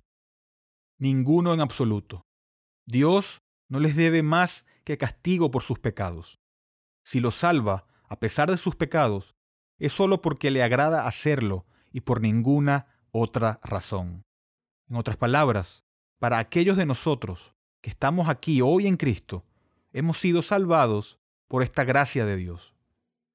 ninguno 1.00 1.54
en 1.54 1.60
absoluto. 1.60 2.26
Dios 2.86 3.42
no 3.68 3.80
les 3.80 3.96
debe 3.96 4.22
más 4.22 4.64
que 4.84 4.98
castigo 4.98 5.50
por 5.50 5.62
sus 5.62 5.78
pecados. 5.78 6.38
Si 7.04 7.20
los 7.20 7.34
salva, 7.34 7.86
a 8.08 8.20
pesar 8.20 8.50
de 8.50 8.58
sus 8.58 8.76
pecados, 8.76 9.34
es 9.78 9.92
solo 9.92 10.20
porque 10.20 10.50
le 10.50 10.62
agrada 10.62 11.06
hacerlo 11.06 11.66
y 11.90 12.02
por 12.02 12.20
ninguna 12.20 12.86
otra 13.12 13.60
razón. 13.64 14.24
En 14.88 14.96
otras 14.96 15.16
palabras, 15.16 15.84
para 16.18 16.38
aquellos 16.38 16.76
de 16.76 16.86
nosotros 16.86 17.54
que 17.80 17.88
estamos 17.88 18.28
aquí 18.28 18.60
hoy 18.60 18.86
en 18.86 18.96
Cristo, 18.96 19.46
hemos 19.92 20.18
sido 20.18 20.42
salvados 20.42 21.18
por 21.48 21.62
esta 21.62 21.84
gracia 21.84 22.26
de 22.26 22.36
Dios. 22.36 22.74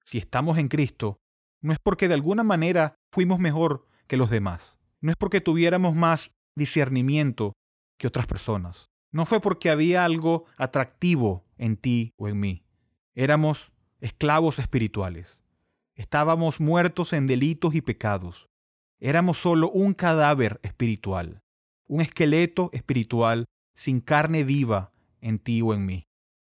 Si 0.06 0.20
estamos 0.20 0.60
en 0.60 0.68
Cristo, 0.68 1.18
no 1.62 1.74
es 1.74 1.80
porque 1.80 2.08
de 2.08 2.14
alguna 2.14 2.44
manera 2.44 2.96
fuimos 3.12 3.40
mejor 3.40 3.88
que 4.06 4.18
los 4.18 4.30
demás, 4.30 4.78
no 5.02 5.10
es 5.10 5.18
porque 5.18 5.42
tuviéramos 5.42 5.96
más 5.96 6.36
discernimiento 6.56 7.54
que 7.98 8.08
otras 8.08 8.28
personas. 8.28 8.90
No 9.12 9.26
fue 9.26 9.42
porque 9.42 9.70
había 9.70 10.04
algo 10.04 10.46
atractivo 10.58 11.46
en 11.58 11.78
ti 11.78 12.14
o 12.18 12.28
en 12.28 12.40
mí. 12.40 12.66
Éramos 13.14 13.72
esclavos 14.02 14.60
espirituales. 14.60 15.42
Estábamos 15.96 16.60
muertos 16.60 17.14
en 17.14 17.28
delitos 17.28 17.76
y 17.76 17.82
pecados. 17.82 18.50
Éramos 19.00 19.38
solo 19.38 19.70
un 19.72 19.94
cadáver 19.94 20.60
espiritual, 20.64 21.42
un 21.88 22.02
esqueleto 22.02 22.70
espiritual 22.74 23.46
sin 23.74 24.02
carne 24.02 24.44
viva 24.44 24.92
en 25.22 25.40
ti 25.40 25.62
o 25.62 25.74
en 25.74 25.86
mí. 25.86 26.08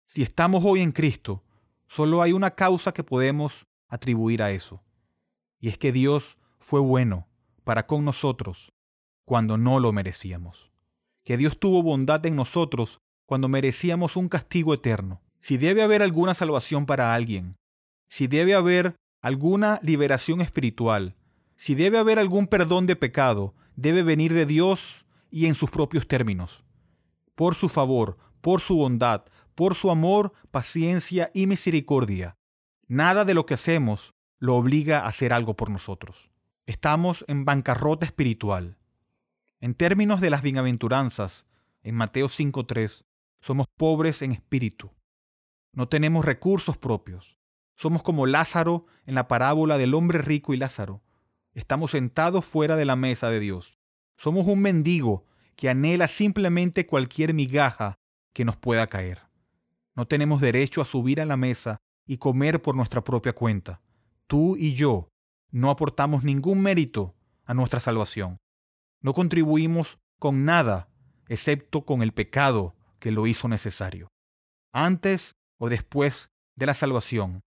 Si 0.06 0.22
estamos 0.22 0.62
hoy 0.64 0.80
en 0.80 0.92
Cristo, 0.92 1.42
solo 1.86 2.22
hay 2.22 2.32
una 2.32 2.50
causa 2.50 2.92
que 2.92 3.04
podemos 3.04 3.66
atribuir 3.88 4.42
a 4.42 4.50
eso. 4.50 4.82
Y 5.60 5.68
es 5.68 5.78
que 5.78 5.92
Dios 5.92 6.38
fue 6.58 6.80
bueno 6.80 7.28
para 7.64 7.86
con 7.86 8.04
nosotros 8.04 8.72
cuando 9.30 9.56
no 9.56 9.78
lo 9.78 9.92
merecíamos. 9.92 10.72
Que 11.22 11.36
Dios 11.36 11.60
tuvo 11.60 11.84
bondad 11.84 12.26
en 12.26 12.34
nosotros 12.34 12.98
cuando 13.26 13.46
merecíamos 13.46 14.16
un 14.16 14.28
castigo 14.28 14.74
eterno. 14.74 15.22
Si 15.38 15.56
debe 15.56 15.84
haber 15.84 16.02
alguna 16.02 16.34
salvación 16.34 16.84
para 16.84 17.14
alguien, 17.14 17.54
si 18.08 18.26
debe 18.26 18.56
haber 18.56 18.96
alguna 19.22 19.78
liberación 19.84 20.40
espiritual, 20.40 21.14
si 21.56 21.76
debe 21.76 21.98
haber 21.98 22.18
algún 22.18 22.48
perdón 22.48 22.88
de 22.88 22.96
pecado, 22.96 23.54
debe 23.76 24.02
venir 24.02 24.34
de 24.34 24.46
Dios 24.46 25.06
y 25.30 25.46
en 25.46 25.54
sus 25.54 25.70
propios 25.70 26.08
términos. 26.08 26.64
Por 27.36 27.54
su 27.54 27.68
favor, 27.68 28.18
por 28.40 28.60
su 28.60 28.78
bondad, 28.78 29.26
por 29.54 29.76
su 29.76 29.92
amor, 29.92 30.32
paciencia 30.50 31.30
y 31.34 31.46
misericordia. 31.46 32.34
Nada 32.88 33.24
de 33.24 33.34
lo 33.34 33.46
que 33.46 33.54
hacemos 33.54 34.12
lo 34.40 34.56
obliga 34.56 35.02
a 35.02 35.06
hacer 35.06 35.32
algo 35.32 35.54
por 35.54 35.70
nosotros. 35.70 36.32
Estamos 36.66 37.24
en 37.28 37.44
bancarrota 37.44 38.06
espiritual. 38.06 38.79
En 39.62 39.74
términos 39.74 40.22
de 40.22 40.30
las 40.30 40.40
bienaventuranzas, 40.40 41.44
en 41.82 41.94
Mateo 41.94 42.28
5.3, 42.28 43.04
somos 43.40 43.66
pobres 43.76 44.22
en 44.22 44.32
espíritu. 44.32 44.90
No 45.74 45.86
tenemos 45.86 46.24
recursos 46.24 46.78
propios. 46.78 47.36
Somos 47.76 48.02
como 48.02 48.24
Lázaro 48.24 48.86
en 49.04 49.14
la 49.14 49.28
parábola 49.28 49.76
del 49.76 49.92
hombre 49.92 50.22
rico 50.22 50.54
y 50.54 50.56
Lázaro. 50.56 51.02
Estamos 51.52 51.90
sentados 51.90 52.46
fuera 52.46 52.76
de 52.76 52.86
la 52.86 52.96
mesa 52.96 53.28
de 53.28 53.38
Dios. 53.38 53.78
Somos 54.16 54.46
un 54.46 54.62
mendigo 54.62 55.26
que 55.56 55.68
anhela 55.68 56.08
simplemente 56.08 56.86
cualquier 56.86 57.34
migaja 57.34 57.96
que 58.32 58.46
nos 58.46 58.56
pueda 58.56 58.86
caer. 58.86 59.20
No 59.94 60.06
tenemos 60.06 60.40
derecho 60.40 60.80
a 60.80 60.86
subir 60.86 61.20
a 61.20 61.26
la 61.26 61.36
mesa 61.36 61.76
y 62.06 62.16
comer 62.16 62.62
por 62.62 62.74
nuestra 62.74 63.04
propia 63.04 63.34
cuenta. 63.34 63.82
Tú 64.26 64.56
y 64.56 64.72
yo 64.72 65.10
no 65.50 65.68
aportamos 65.68 66.24
ningún 66.24 66.62
mérito 66.62 67.14
a 67.44 67.52
nuestra 67.52 67.80
salvación. 67.80 68.38
No 69.02 69.14
contribuimos 69.14 69.98
con 70.18 70.44
nada 70.44 70.88
excepto 71.28 71.84
con 71.84 72.02
el 72.02 72.12
pecado 72.12 72.74
que 72.98 73.12
lo 73.12 73.26
hizo 73.26 73.48
necesario. 73.48 74.08
Antes 74.72 75.36
o 75.58 75.68
después 75.68 76.30
de 76.56 76.66
la 76.66 76.74
salvación, 76.74 77.40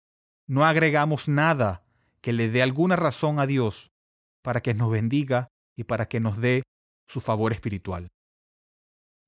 no 0.47 0.65
agregamos 0.65 1.29
nada 1.29 1.85
que 2.21 2.33
le 2.33 2.49
dé 2.49 2.63
alguna 2.63 2.97
razón 2.97 3.41
a 3.41 3.47
Dios 3.47 3.91
para 4.43 4.61
que 4.61 4.75
nos 4.75 4.91
bendiga 4.91 5.49
y 5.77 5.85
para 5.85 6.07
que 6.07 6.21
nos 6.21 6.39
dé 6.39 6.63
su 7.09 7.21
favor 7.21 7.53
espiritual. 7.53 8.09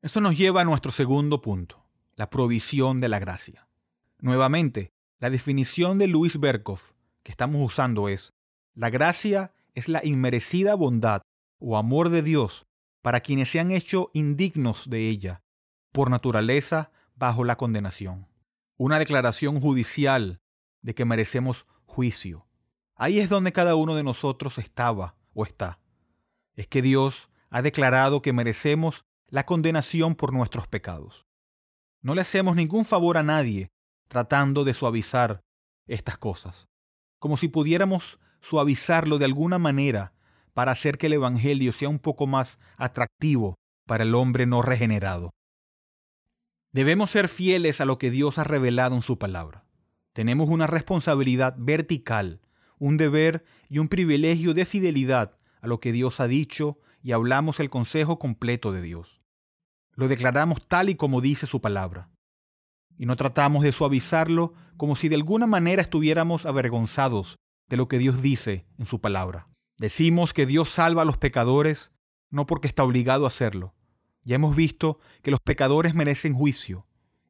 Eso 0.02 0.21
nos 0.21 0.37
lleva 0.37 0.62
a 0.62 0.64
nuestro 0.64 0.93
segundo 0.93 1.43
punto, 1.43 1.85
la 2.14 2.31
provisión 2.31 3.00
de 3.00 3.09
la 3.09 3.19
gracia. 3.19 3.69
Nuevamente, 4.21 4.90
la 5.19 5.31
definición 5.31 5.99
de 5.99 6.07
Luis 6.07 6.38
Berkhoff 6.38 6.95
que 7.25 7.33
estamos 7.33 7.61
usando 7.61 8.09
es, 8.09 8.33
la 8.75 8.90
gracia 8.90 9.52
es 9.75 9.88
la 9.88 10.04
inmerecida 10.04 10.76
bondad 10.76 11.23
o 11.66 11.78
amor 11.78 12.11
de 12.11 12.21
Dios 12.21 12.66
para 13.00 13.21
quienes 13.21 13.50
se 13.50 13.59
han 13.59 13.71
hecho 13.71 14.11
indignos 14.12 14.90
de 14.90 15.09
ella, 15.09 15.42
por 15.92 16.11
naturaleza 16.11 16.90
bajo 17.14 17.42
la 17.44 17.56
condenación. 17.56 18.28
Una 18.76 18.99
declaración 18.99 19.61
judicial 19.62 20.42
de 20.83 20.94
que 20.94 21.06
merecemos 21.06 21.66
juicio. 21.87 22.47
Ahí 22.97 23.18
es 23.18 23.30
donde 23.30 23.52
cada 23.52 23.76
uno 23.76 23.94
de 23.94 24.02
nosotros 24.02 24.59
estaba 24.59 25.16
o 25.33 25.44
está. 25.44 25.80
Es 26.54 26.66
que 26.66 26.83
Dios 26.83 27.30
ha 27.49 27.62
declarado 27.62 28.21
que 28.21 28.35
merecemos 28.35 29.06
la 29.28 29.47
condenación 29.47 30.16
por 30.16 30.35
nuestros 30.35 30.66
pecados. 30.66 31.26
No 32.02 32.14
le 32.14 32.21
hacemos 32.21 32.56
ningún 32.56 32.85
favor 32.85 33.16
a 33.16 33.23
nadie 33.23 33.71
tratando 34.09 34.64
de 34.64 34.75
suavizar 34.75 35.40
estas 35.87 36.18
cosas, 36.18 36.68
como 37.18 37.38
si 37.38 37.49
pudiéramos 37.49 38.18
suavizarlo 38.40 39.16
de 39.16 39.25
alguna 39.25 39.59
manera 39.59 40.12
para 40.54 40.73
hacer 40.73 40.96
que 40.96 41.06
el 41.06 41.14
Evangelio 41.14 41.73
sea 41.73 41.88
un 41.88 41.99
poco 41.99 42.26
más 42.26 42.58
atractivo 42.76 43.56
para 43.87 44.04
el 44.04 44.14
hombre 44.14 44.46
no 44.46 44.62
regenerado. 44.62 45.30
Debemos 46.73 47.11
ser 47.11 47.28
fieles 47.28 47.80
a 47.80 47.84
lo 47.84 47.99
que 47.99 48.11
Dios 48.11 48.38
ha 48.38 48.44
revelado 48.44 48.96
en 48.96 49.02
su 49.02 49.18
palabra. 49.18 49.64
Tenemos 50.12 50.49
una 50.49 50.66
responsabilidad 50.66 51.54
vertical, 51.58 52.40
un 52.78 52.96
deber 52.96 53.44
y 53.68 53.78
un 53.78 53.88
privilegio 53.88 54.54
de 54.54 54.64
fidelidad 54.64 55.38
a 55.61 55.66
lo 55.66 55.80
que 55.80 55.92
Dios 55.92 56.20
ha 56.20 56.28
dicho 56.28 56.78
y 57.02 57.12
hablamos 57.12 57.61
el 57.61 57.70
consejo 57.70 58.18
completo 58.18 58.73
de 58.73 58.80
Dios. 58.80 59.20
Lo 59.94 60.08
declaramos 60.08 60.66
tal 60.66 60.88
y 60.88 60.94
como 60.94 61.20
dice 61.20 61.46
su 61.46 61.61
palabra. 61.61 62.11
Y 62.96 63.06
no 63.06 63.16
tratamos 63.16 63.62
de 63.62 63.73
suavizarlo 63.73 64.54
como 64.76 64.96
si 64.96 65.08
de 65.08 65.16
alguna 65.16 65.46
manera 65.46 65.82
estuviéramos 65.82 66.46
avergonzados 66.46 67.37
de 67.68 67.76
lo 67.76 67.88
que 67.88 67.99
Dios 67.99 68.23
dice 68.23 68.66
en 68.78 68.87
su 68.87 69.00
palabra. 69.00 69.49
Decimos 69.78 70.33
que 70.33 70.47
Dios 70.47 70.69
salva 70.69 71.02
a 71.02 71.04
los 71.04 71.19
pecadores 71.19 71.90
no 72.31 72.47
porque 72.47 72.69
está 72.69 72.85
obligado 72.85 73.25
a 73.25 73.28
hacerlo. 73.28 73.75
Ya 74.23 74.37
hemos 74.37 74.57
visto 74.57 74.99
que 75.23 75.31
los 75.31 75.40
pecadores 75.40 75.95
merecen 75.95 76.35
juicio. 76.35 76.87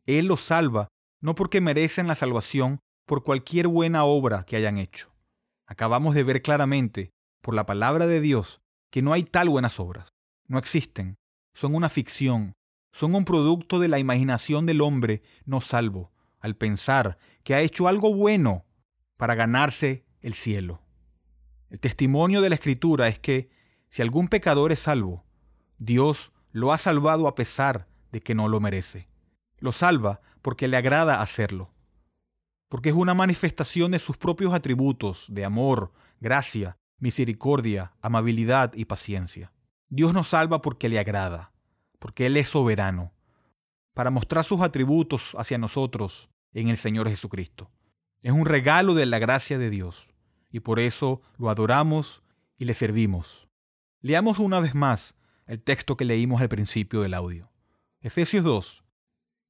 Él 0.07 0.27
los 0.27 0.41
salva 0.41 0.89
no 1.21 1.35
porque 1.35 1.61
merecen 1.61 2.07
la 2.07 2.15
salvación 2.15 2.81
por 3.07 3.23
cualquier 3.25 3.69
buena 3.69 4.05
obra 4.05 4.45
que 4.45 4.57
hayan 4.57 4.79
hecho. 4.79 5.11
Acabamos 5.67 6.15
de 6.15 6.23
ver 6.23 6.43
claramente, 6.43 7.11
por 7.41 7.55
la 7.55 7.67
palabra 7.67 8.07
de 8.07 8.21
Dios, 8.21 8.61
que 8.91 9.03
no 9.03 9.13
hay 9.13 9.25
tal 9.25 9.49
buenas 9.49 9.81
obras. 9.81 10.09
No 10.47 10.59
existen. 10.59 11.17
Son 11.55 11.75
una 11.75 11.89
ficción. 11.89 12.53
Son 12.93 13.15
un 13.15 13.25
producto 13.25 13.81
de 13.81 13.89
la 13.89 13.99
imaginación 13.99 14.67
del 14.67 14.83
hombre 14.83 15.23
no 15.45 15.61
salvo, 15.61 16.13
al 16.41 16.57
pensar 16.57 17.19
que 17.43 17.55
ha 17.55 17.61
hecho 17.61 17.89
algo 17.89 18.15
bueno 18.15 18.65
para 19.17 19.35
ganarse 19.35 20.05
el 20.21 20.35
cielo. 20.35 20.84
El 21.71 21.81
testimonio 21.81 22.41
de 22.41 22.49
la 22.49 22.55
Escritura 22.55 23.09
es 23.09 23.19
que 23.19 23.51
si 23.91 24.03
algún 24.03 24.29
pecador 24.29 24.73
es 24.73 24.81
salvo, 24.81 25.25
Dios 25.79 26.33
lo 26.53 26.73
ha 26.73 26.79
salvado 26.79 27.27
a 27.27 27.35
pesar 27.35 27.89
de 28.13 28.21
que 28.21 28.35
no 28.35 28.49
lo 28.49 28.61
merece. 28.61 29.09
Lo 29.59 29.73
salva 29.73 30.21
porque 30.43 30.69
le 30.69 30.77
agrada 30.77 31.21
hacerlo, 31.21 31.73
porque 32.69 32.91
es 32.91 32.95
una 32.95 33.15
manifestación 33.15 33.91
de 33.91 33.99
sus 33.99 34.17
propios 34.17 34.53
atributos 34.55 35.27
de 35.31 35.45
amor, 35.45 35.93
gracia, 36.21 36.77
misericordia, 36.99 37.93
amabilidad 38.01 38.73
y 38.75 38.85
paciencia. 38.85 39.53
Dios 39.89 40.13
nos 40.13 40.29
salva 40.29 40.63
porque 40.63 40.89
le 40.89 40.99
agrada, 40.99 41.53
porque 41.99 42.27
Él 42.27 42.37
es 42.37 42.49
soberano, 42.49 43.13
para 43.95 44.11
mostrar 44.11 44.45
sus 44.45 44.61
atributos 44.61 45.35
hacia 45.39 45.59
nosotros 45.59 46.31
en 46.53 46.69
el 46.69 46.79
Señor 46.79 47.09
Jesucristo. 47.09 47.71
Es 48.23 48.33
un 48.33 48.47
regalo 48.47 48.95
de 48.95 49.07
la 49.07 49.19
gracia 49.19 49.59
de 49.59 49.71
Dios 49.71 50.14
y 50.55 50.61
por 50.61 50.79
eso 50.79 51.21
lo 51.37 51.51
adoramos 51.51 52.23
y 52.59 52.65
le 52.65 52.75
servimos. 52.75 53.49
Leamos 54.01 54.39
una 54.39 54.61
vez 54.61 54.77
más 54.77 55.17
el 55.47 55.61
texto 55.61 55.97
que 55.97 56.05
leímos 56.05 56.41
al 56.41 56.49
principio 56.49 57.01
del 57.01 57.15
audio. 57.15 57.51
Efesios 58.01 58.45
2. 58.45 58.85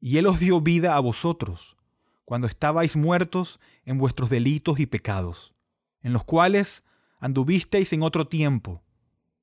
Y 0.00 0.16
Él 0.16 0.26
os 0.26 0.40
dio 0.40 0.62
vida 0.62 0.96
a 0.96 1.00
vosotros, 1.00 1.76
cuando 2.24 2.46
estabais 2.46 2.96
muertos 2.96 3.60
en 3.84 3.98
vuestros 3.98 4.30
delitos 4.30 4.80
y 4.80 4.86
pecados, 4.86 5.52
en 6.00 6.14
los 6.14 6.24
cuales 6.24 6.84
anduvisteis 7.18 7.92
en 7.92 8.02
otro 8.02 8.26
tiempo, 8.26 8.82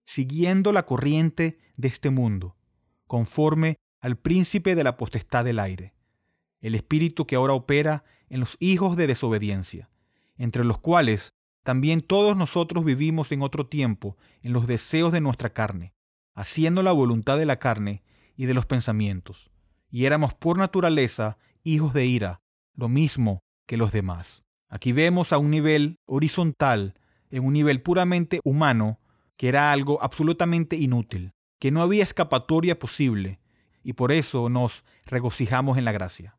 siguiendo 0.04 0.74
la 0.74 0.88
corriente 0.88 1.60
de 1.78 1.90
este 1.90 2.10
mundo, 2.10 2.58
conforme 3.06 3.78
al 4.00 4.18
príncipe 4.18 4.74
de 4.74 4.84
la 4.84 4.98
potestad 4.98 5.46
del 5.46 5.60
aire, 5.60 5.94
el 6.60 6.74
espíritu 6.74 7.28
que 7.28 7.36
ahora 7.36 7.54
opera 7.54 8.04
en 8.30 8.40
los 8.40 8.58
hijos 8.60 8.98
de 8.98 9.06
desobediencia, 9.06 9.92
entre 10.38 10.64
los 10.64 10.80
cuales 10.80 11.36
también 11.64 12.02
todos 12.02 12.36
nosotros 12.36 12.84
vivimos 12.84 13.32
en 13.32 13.42
otro 13.42 13.68
tiempo 13.68 14.18
en 14.42 14.54
los 14.54 14.68
deseos 14.68 15.12
de 15.12 15.22
nuestra 15.22 15.54
carne, 15.54 15.94
haciendo 16.34 16.82
la 16.84 16.92
voluntad 16.92 17.38
de 17.38 17.46
la 17.46 17.60
carne 17.60 18.04
y 18.36 18.46
de 18.46 18.54
los 18.54 18.66
pensamientos, 18.66 19.52
y 19.90 20.06
éramos 20.06 20.34
por 20.34 20.58
naturaleza 20.58 21.38
hijos 21.64 21.94
de 21.94 22.06
ira, 22.06 22.42
lo 22.74 22.90
mismo 22.90 23.44
que 23.68 23.78
los 23.78 23.92
demás. 23.92 24.44
Aquí 24.70 24.92
vemos 24.92 25.34
a 25.34 25.38
un 25.38 25.52
nivel 25.52 26.00
horizontal, 26.06 26.96
en 27.30 27.46
un 27.46 27.54
nivel 27.54 27.82
puramente 27.82 28.40
humano, 28.44 29.00
que 29.38 29.48
era 29.48 29.72
algo 29.72 30.02
absolutamente 30.02 30.78
inútil, 30.78 31.34
que 31.60 31.72
no 31.72 31.82
había 31.82 32.04
escapatoria 32.04 32.80
posible, 32.80 33.40
y 33.84 33.94
por 33.94 34.12
eso 34.12 34.50
nos 34.50 34.84
regocijamos 35.06 35.78
en 35.78 35.86
la 35.86 35.92
gracia. 35.92 36.38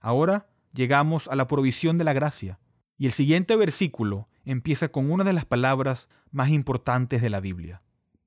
Ahora 0.00 0.48
llegamos 0.72 1.28
a 1.28 1.36
la 1.36 1.46
provisión 1.46 1.96
de 1.96 2.04
la 2.04 2.12
gracia, 2.12 2.58
y 2.98 3.06
el 3.06 3.12
siguiente 3.12 3.56
versículo 3.56 4.28
empieza 4.44 4.88
con 4.88 5.10
una 5.10 5.24
de 5.24 5.32
las 5.32 5.44
palabras 5.44 6.08
más 6.30 6.50
importantes 6.50 7.22
de 7.22 7.30
la 7.30 7.40
Biblia. 7.40 7.82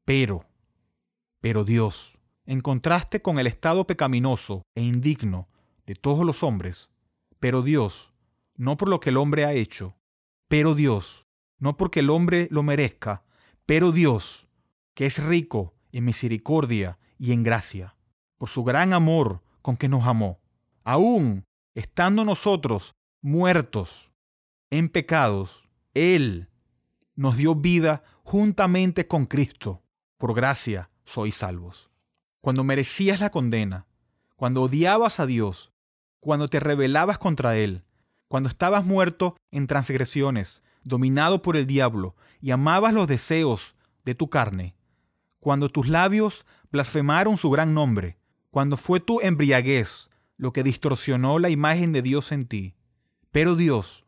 Pero, 0.05 0.45
pero 1.41 1.63
Dios, 1.63 2.17
en 2.45 2.61
contraste 2.61 3.21
con 3.21 3.39
el 3.39 3.47
estado 3.47 3.85
pecaminoso 3.85 4.63
e 4.75 4.81
indigno 4.81 5.47
de 5.85 5.95
todos 5.95 6.25
los 6.25 6.43
hombres, 6.43 6.89
pero 7.39 7.61
Dios, 7.61 8.13
no 8.55 8.77
por 8.77 8.89
lo 8.89 8.99
que 8.99 9.09
el 9.09 9.17
hombre 9.17 9.45
ha 9.45 9.53
hecho, 9.53 9.95
pero 10.47 10.75
Dios, 10.75 11.27
no 11.59 11.77
porque 11.77 11.99
el 11.99 12.09
hombre 12.09 12.47
lo 12.51 12.63
merezca, 12.63 13.23
pero 13.65 13.91
Dios, 13.91 14.47
que 14.93 15.05
es 15.05 15.23
rico 15.23 15.73
en 15.91 16.05
misericordia 16.05 16.99
y 17.19 17.33
en 17.33 17.43
gracia, 17.43 17.95
por 18.37 18.49
su 18.49 18.63
gran 18.63 18.93
amor 18.93 19.43
con 19.61 19.77
que 19.77 19.89
nos 19.89 20.05
amó, 20.07 20.39
aún 20.83 21.43
estando 21.75 22.23
nosotros 22.23 22.95
muertos 23.21 24.11
en 24.69 24.89
pecados, 24.89 25.66
él 25.97 26.49
nos 27.15 27.37
dio 27.37 27.55
vida 27.55 28.03
juntamente 28.23 29.07
con 29.07 29.25
Cristo. 29.25 29.83
Por 30.17 30.33
gracia 30.33 30.89
sois 31.05 31.35
salvos. 31.35 31.89
Cuando 32.41 32.63
merecías 32.63 33.19
la 33.19 33.29
condena, 33.29 33.87
cuando 34.35 34.63
odiabas 34.63 35.19
a 35.19 35.25
Dios, 35.25 35.71
cuando 36.19 36.49
te 36.49 36.59
rebelabas 36.59 37.17
contra 37.17 37.57
Él, 37.57 37.83
cuando 38.27 38.49
estabas 38.49 38.85
muerto 38.85 39.35
en 39.51 39.67
transgresiones, 39.67 40.61
dominado 40.83 41.41
por 41.41 41.57
el 41.57 41.65
diablo, 41.65 42.15
y 42.41 42.51
amabas 42.51 42.93
los 42.93 43.07
deseos 43.07 43.75
de 44.05 44.15
tu 44.15 44.29
carne, 44.29 44.75
cuando 45.39 45.69
tus 45.69 45.87
labios 45.87 46.45
blasfemaron 46.71 47.37
su 47.37 47.49
gran 47.49 47.73
nombre, 47.73 48.17
cuando 48.51 48.77
fue 48.77 48.99
tu 48.99 49.21
embriaguez 49.21 50.09
lo 50.35 50.53
que 50.53 50.63
distorsionó 50.63 51.39
la 51.39 51.49
imagen 51.49 51.91
de 51.91 52.01
Dios 52.01 52.31
en 52.31 52.45
ti. 52.45 52.75
Pero 53.31 53.55
Dios, 53.55 54.05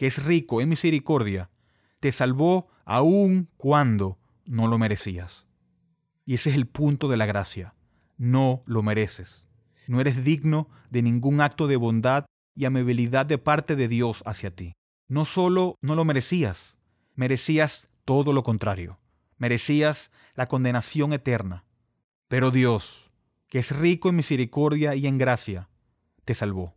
que 0.00 0.06
es 0.06 0.24
rico 0.24 0.62
en 0.62 0.70
misericordia, 0.70 1.50
te 1.98 2.10
salvó 2.10 2.68
aun 2.86 3.50
cuando 3.58 4.18
no 4.46 4.66
lo 4.66 4.78
merecías. 4.78 5.46
Y 6.24 6.36
ese 6.36 6.48
es 6.48 6.56
el 6.56 6.66
punto 6.66 7.06
de 7.06 7.18
la 7.18 7.26
gracia. 7.26 7.74
No 8.16 8.62
lo 8.64 8.82
mereces. 8.82 9.46
No 9.86 10.00
eres 10.00 10.24
digno 10.24 10.70
de 10.88 11.02
ningún 11.02 11.42
acto 11.42 11.66
de 11.66 11.76
bondad 11.76 12.24
y 12.54 12.64
amabilidad 12.64 13.26
de 13.26 13.36
parte 13.36 13.76
de 13.76 13.88
Dios 13.88 14.22
hacia 14.24 14.56
ti. 14.56 14.72
No 15.06 15.26
solo 15.26 15.74
no 15.82 15.94
lo 15.94 16.06
merecías, 16.06 16.78
merecías 17.14 17.90
todo 18.06 18.32
lo 18.32 18.42
contrario. 18.42 18.98
Merecías 19.36 20.10
la 20.34 20.46
condenación 20.46 21.12
eterna. 21.12 21.66
Pero 22.26 22.50
Dios, 22.50 23.10
que 23.48 23.58
es 23.58 23.70
rico 23.70 24.08
en 24.08 24.16
misericordia 24.16 24.94
y 24.94 25.06
en 25.06 25.18
gracia, 25.18 25.68
te 26.24 26.34
salvó. 26.34 26.74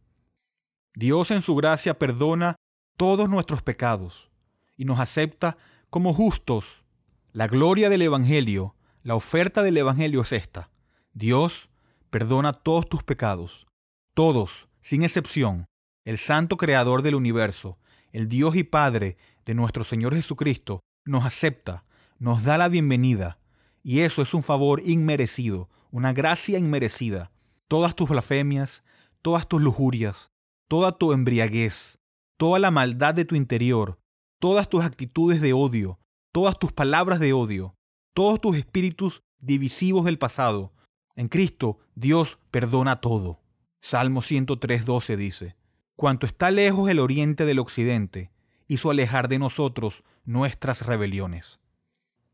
Dios 0.94 1.32
en 1.32 1.42
su 1.42 1.56
gracia 1.56 1.98
perdona 1.98 2.58
todos 2.98 3.30
nuestros 3.30 3.62
pecados 3.62 4.30
y 4.78 4.86
nos 4.86 5.00
acepta 5.00 5.58
como 5.90 6.14
justos. 6.14 6.84
La 7.32 7.48
gloria 7.48 7.90
del 7.90 8.02
Evangelio, 8.02 8.76
la 9.02 9.16
oferta 9.16 9.64
del 9.64 9.78
Evangelio 9.78 10.22
es 10.22 10.32
esta. 10.32 10.70
Dios 11.14 11.70
perdona 12.10 12.54
todos 12.54 12.88
tus 12.88 13.04
pecados, 13.04 13.66
todos, 14.14 14.68
sin 14.82 15.04
excepción. 15.04 15.66
El 16.06 16.18
Santo 16.18 16.58
Creador 16.58 17.02
del 17.02 17.16
universo, 17.16 17.80
el 18.12 18.28
Dios 18.28 18.56
y 18.56 18.64
Padre 18.64 19.18
de 19.46 19.56
nuestro 19.56 19.84
Señor 19.84 20.14
Jesucristo, 20.14 20.82
nos 21.06 21.26
acepta, 21.26 21.84
nos 22.20 22.44
da 22.44 22.58
la 22.58 22.70
bienvenida, 22.70 23.40
y 23.82 24.02
eso 24.02 24.22
es 24.22 24.34
un 24.34 24.44
favor 24.44 24.82
inmerecido, 24.86 25.70
una 25.92 26.14
gracia 26.14 26.58
inmerecida. 26.58 27.32
Todas 27.68 27.96
tus 27.96 28.10
blasfemias, 28.10 28.84
todas 29.22 29.48
tus 29.48 29.62
lujurias, 29.62 30.32
toda 30.68 30.98
tu 30.98 31.12
embriaguez, 31.12 31.98
toda 32.38 32.60
la 32.60 32.72
maldad 32.72 33.14
de 33.14 33.26
tu 33.26 33.36
interior, 33.36 34.00
todas 34.40 34.70
tus 34.70 34.84
actitudes 34.84 35.42
de 35.42 35.54
odio, 35.54 36.00
todas 36.32 36.58
tus 36.60 36.72
palabras 36.72 37.20
de 37.20 37.34
odio, 37.34 37.76
todos 38.14 38.42
tus 38.42 38.58
espíritus 38.58 39.24
divisivos 39.40 40.06
del 40.06 40.18
pasado. 40.18 40.74
En 41.16 41.28
Cristo 41.28 41.80
Dios 41.96 42.40
perdona 42.52 43.02
todo. 43.02 43.40
Salmo 43.82 44.22
103.12 44.22 45.16
dice, 45.16 45.56
Cuanto 45.96 46.26
está 46.26 46.52
lejos 46.52 46.90
el 46.90 47.00
oriente 47.00 47.46
del 47.46 47.60
occidente, 47.60 48.32
hizo 48.68 48.90
alejar 48.90 49.28
de 49.28 49.40
nosotros 49.40 50.04
nuestras 50.26 50.86
rebeliones. 50.86 51.60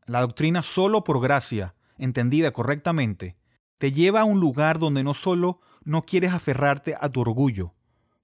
La 0.06 0.20
doctrina 0.20 0.62
solo 0.62 1.04
por 1.04 1.20
gracia, 1.20 1.74
entendida 1.98 2.52
correctamente, 2.52 3.36
te 3.78 3.92
lleva 3.92 4.22
a 4.22 4.24
un 4.24 4.40
lugar 4.40 4.78
donde 4.78 5.04
no 5.04 5.14
solo 5.14 5.60
no 5.84 6.02
quieres 6.02 6.32
aferrarte 6.32 6.96
a 7.00 7.08
tu 7.08 7.20
orgullo, 7.20 7.74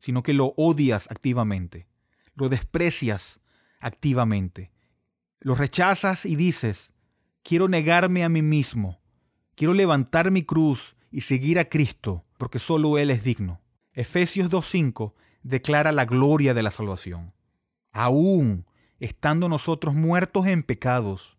sino 0.07 0.23
que 0.23 0.35
lo 0.35 0.55
odias 0.57 1.11
activamente, 1.11 1.89
lo 2.37 2.49
desprecias 2.49 3.41
activamente, 3.81 4.71
lo 5.41 5.57
rechazas 5.57 6.27
y 6.27 6.37
dices, 6.37 6.93
quiero 7.43 7.67
negarme 7.67 8.23
a 8.23 8.29
mí 8.29 8.41
mismo, 8.41 9.01
quiero 9.57 9.75
levantar 9.75 10.31
mi 10.31 10.45
cruz 10.45 10.95
y 11.11 11.23
seguir 11.23 11.59
a 11.59 11.69
Cristo, 11.69 12.25
porque 12.39 12.61
solo 12.61 12.99
Él 12.99 13.11
es 13.11 13.25
digno. 13.25 13.61
Efesios 13.95 14.49
2.5 14.49 15.15
declara 15.43 15.91
la 15.91 16.05
gloria 16.05 16.55
de 16.55 16.63
la 16.63 16.71
salvación. 16.71 17.35
Aún 17.91 18.65
estando 19.01 19.49
nosotros 19.49 19.93
muertos 19.93 20.47
en 20.47 20.63
pecados, 20.63 21.37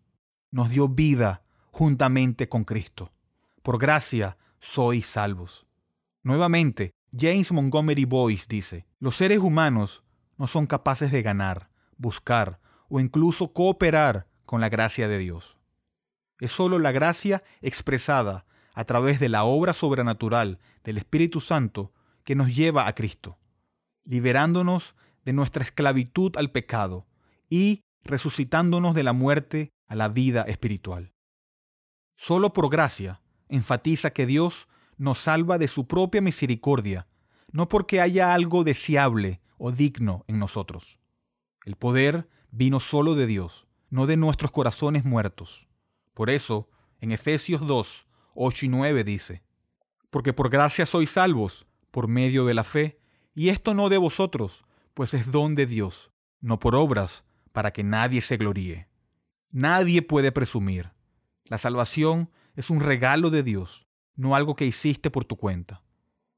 nos 0.50 0.68
dio 0.68 0.88
vida 0.88 1.42
juntamente 1.70 2.50
con 2.50 2.64
Cristo. 2.64 3.12
Por 3.62 3.78
gracia 3.78 4.36
sois 4.58 5.06
salvos. 5.06 5.66
Nuevamente, 6.22 6.92
James 7.16 7.50
Montgomery 7.52 8.04
Boyce 8.04 8.46
dice, 8.48 8.86
los 8.98 9.16
seres 9.16 9.38
humanos 9.38 10.02
no 10.36 10.46
son 10.46 10.66
capaces 10.66 11.10
de 11.10 11.22
ganar, 11.22 11.70
buscar 11.96 12.60
o 12.88 13.00
incluso 13.00 13.52
cooperar 13.52 14.28
con 14.44 14.60
la 14.60 14.68
gracia 14.68 15.08
de 15.08 15.18
Dios. 15.18 15.58
Es 16.40 16.52
solo 16.52 16.78
la 16.78 16.92
gracia 16.92 17.42
expresada 17.60 18.46
a 18.74 18.84
través 18.84 19.20
de 19.20 19.28
la 19.28 19.44
obra 19.44 19.72
sobrenatural 19.72 20.60
del 20.84 20.98
Espíritu 20.98 21.40
Santo 21.40 21.92
que 22.24 22.34
nos 22.34 22.54
lleva 22.54 22.86
a 22.86 22.94
Cristo, 22.94 23.38
liberándonos 24.04 24.94
de 25.24 25.32
nuestra 25.32 25.64
esclavitud 25.64 26.36
al 26.36 26.52
pecado 26.52 27.06
y 27.48 27.82
resucitándonos 28.04 28.94
de 28.94 29.02
la 29.02 29.12
muerte 29.12 29.72
a 29.86 29.94
la 29.94 30.08
vida 30.08 30.42
espiritual. 30.42 31.14
Solo 32.16 32.52
por 32.52 32.70
gracia 32.70 33.20
enfatiza 33.48 34.10
que 34.10 34.26
Dios 34.26 34.68
nos 34.98 35.18
salva 35.18 35.58
de 35.58 35.68
su 35.68 35.86
propia 35.86 36.20
misericordia, 36.20 37.06
no 37.50 37.68
porque 37.68 38.00
haya 38.00 38.34
algo 38.34 38.64
deseable 38.64 39.40
o 39.56 39.72
digno 39.72 40.24
en 40.28 40.38
nosotros. 40.38 41.00
El 41.64 41.76
poder 41.76 42.28
vino 42.50 42.80
solo 42.80 43.14
de 43.14 43.26
Dios, 43.26 43.66
no 43.90 44.06
de 44.06 44.16
nuestros 44.16 44.50
corazones 44.50 45.04
muertos. 45.04 45.68
Por 46.14 46.30
eso, 46.30 46.68
en 47.00 47.12
Efesios 47.12 47.66
2, 47.66 48.06
8 48.34 48.66
y 48.66 48.68
9 48.68 49.04
dice, 49.04 49.42
Porque 50.10 50.32
por 50.32 50.50
gracia 50.50 50.84
sois 50.84 51.10
salvos, 51.10 51.66
por 51.90 52.08
medio 52.08 52.44
de 52.44 52.54
la 52.54 52.64
fe, 52.64 53.00
y 53.34 53.48
esto 53.50 53.72
no 53.72 53.88
de 53.88 53.98
vosotros, 53.98 54.64
pues 54.94 55.14
es 55.14 55.30
don 55.30 55.54
de 55.54 55.66
Dios, 55.66 56.10
no 56.40 56.58
por 56.58 56.74
obras, 56.74 57.24
para 57.52 57.72
que 57.72 57.84
nadie 57.84 58.20
se 58.20 58.36
gloríe. 58.36 58.88
Nadie 59.50 60.02
puede 60.02 60.32
presumir. 60.32 60.90
La 61.44 61.56
salvación 61.56 62.30
es 62.56 62.68
un 62.68 62.80
regalo 62.80 63.30
de 63.30 63.42
Dios 63.42 63.87
no 64.18 64.34
algo 64.34 64.56
que 64.56 64.66
hiciste 64.66 65.10
por 65.10 65.24
tu 65.24 65.36
cuenta. 65.36 65.80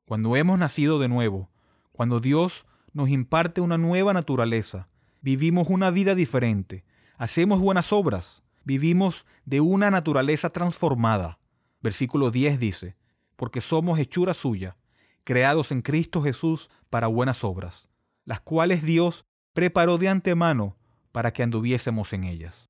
Cuando 0.05 0.37
hemos 0.37 0.59
nacido 0.59 0.99
de 0.99 1.09
nuevo, 1.09 1.51
cuando 1.93 2.21
Dios 2.21 2.67
nos 2.93 3.09
imparte 3.09 3.61
una 3.63 3.79
nueva 3.79 4.13
naturaleza, 4.13 4.89
vivimos 5.23 5.69
una 5.69 5.91
vida 5.91 6.15
diferente, 6.15 6.85
hacemos 7.17 7.59
buenas 7.59 7.93
obras, 7.93 8.43
vivimos 8.65 9.25
de 9.47 9.63
una 9.63 9.91
naturaleza 9.91 10.51
transformada. 10.51 11.39
Versículo 11.81 12.31
10 12.31 12.61
dice, 12.61 12.97
porque 13.37 13.63
somos 13.63 13.99
hechura 13.99 14.35
suya, 14.35 14.77
creados 15.25 15.73
en 15.73 15.81
Cristo 15.81 16.23
Jesús 16.23 16.71
para 16.91 17.07
buenas 17.07 17.45
obras, 17.45 17.89
las 18.27 18.43
cuales 18.43 18.83
Dios 18.83 19.25
preparó 19.55 19.97
de 19.97 20.09
antemano 20.11 20.77
para 21.13 21.33
que 21.33 21.43
anduviésemos 21.43 22.13
en 22.13 22.25
ellas. 22.25 22.69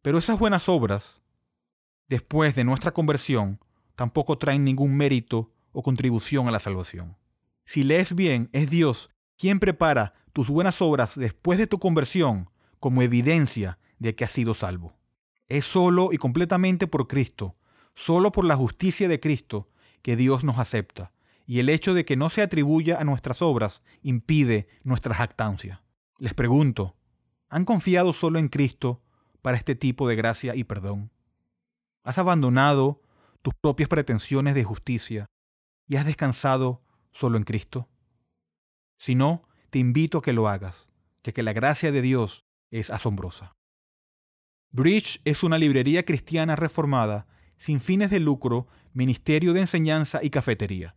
Pero 0.00 0.18
esas 0.18 0.38
buenas 0.38 0.68
obras, 0.68 1.22
después 2.08 2.54
de 2.54 2.62
nuestra 2.62 2.92
conversión, 2.92 3.58
tampoco 3.98 4.38
traen 4.38 4.62
ningún 4.62 4.96
mérito 4.96 5.50
o 5.72 5.82
contribución 5.82 6.46
a 6.46 6.52
la 6.52 6.60
salvación. 6.60 7.16
Si 7.64 7.82
lees 7.82 8.14
bien, 8.14 8.48
es 8.52 8.70
Dios 8.70 9.10
quien 9.36 9.58
prepara 9.58 10.14
tus 10.32 10.50
buenas 10.50 10.80
obras 10.80 11.16
después 11.16 11.58
de 11.58 11.66
tu 11.66 11.80
conversión 11.80 12.48
como 12.78 13.02
evidencia 13.02 13.80
de 13.98 14.14
que 14.14 14.24
has 14.24 14.30
sido 14.30 14.54
salvo. 14.54 14.94
Es 15.48 15.64
solo 15.64 16.10
y 16.12 16.16
completamente 16.16 16.86
por 16.86 17.08
Cristo, 17.08 17.56
solo 17.92 18.30
por 18.30 18.44
la 18.44 18.54
justicia 18.54 19.08
de 19.08 19.18
Cristo, 19.18 19.68
que 20.00 20.14
Dios 20.14 20.44
nos 20.44 20.58
acepta, 20.58 21.10
y 21.44 21.58
el 21.58 21.68
hecho 21.68 21.92
de 21.92 22.04
que 22.04 22.16
no 22.16 22.30
se 22.30 22.42
atribuya 22.42 23.00
a 23.00 23.04
nuestras 23.04 23.42
obras 23.42 23.82
impide 24.02 24.68
nuestra 24.84 25.12
jactancia. 25.12 25.82
Les 26.18 26.34
pregunto, 26.34 26.94
¿han 27.48 27.64
confiado 27.64 28.12
solo 28.12 28.38
en 28.38 28.46
Cristo 28.46 29.02
para 29.42 29.56
este 29.56 29.74
tipo 29.74 30.06
de 30.06 30.14
gracia 30.14 30.54
y 30.54 30.62
perdón? 30.62 31.10
¿Has 32.04 32.18
abandonado 32.18 33.02
tus 33.42 33.54
propias 33.54 33.88
pretensiones 33.88 34.54
de 34.54 34.64
justicia 34.64 35.26
y 35.86 35.96
has 35.96 36.06
descansado 36.06 36.82
solo 37.10 37.38
en 37.38 37.44
Cristo? 37.44 37.88
Si 38.98 39.14
no, 39.14 39.48
te 39.70 39.78
invito 39.78 40.18
a 40.18 40.22
que 40.22 40.32
lo 40.32 40.48
hagas, 40.48 40.90
ya 41.22 41.32
que 41.32 41.42
la 41.42 41.52
gracia 41.52 41.92
de 41.92 42.02
Dios 42.02 42.44
es 42.70 42.90
asombrosa. 42.90 43.56
Bridge 44.70 45.20
es 45.24 45.42
una 45.42 45.58
librería 45.58 46.04
cristiana 46.04 46.56
reformada, 46.56 47.26
sin 47.56 47.80
fines 47.80 48.10
de 48.10 48.20
lucro, 48.20 48.66
ministerio 48.92 49.52
de 49.52 49.60
enseñanza 49.60 50.20
y 50.22 50.30
cafetería. 50.30 50.94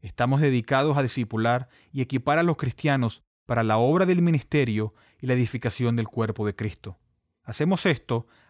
Estamos 0.00 0.40
dedicados 0.40 0.96
a 0.96 1.02
discipular 1.02 1.68
y 1.92 2.00
equipar 2.00 2.38
a 2.38 2.42
los 2.42 2.56
cristianos 2.56 3.22
para 3.44 3.62
la 3.62 3.78
obra 3.78 4.06
del 4.06 4.22
ministerio 4.22 4.94
y 5.20 5.26
la 5.26 5.34
edificación 5.34 5.96
del 5.96 6.08
cuerpo 6.08 6.46
de 6.46 6.54
Cristo. 6.54 6.98
Hacemos 7.42 7.84
esto 7.84 8.26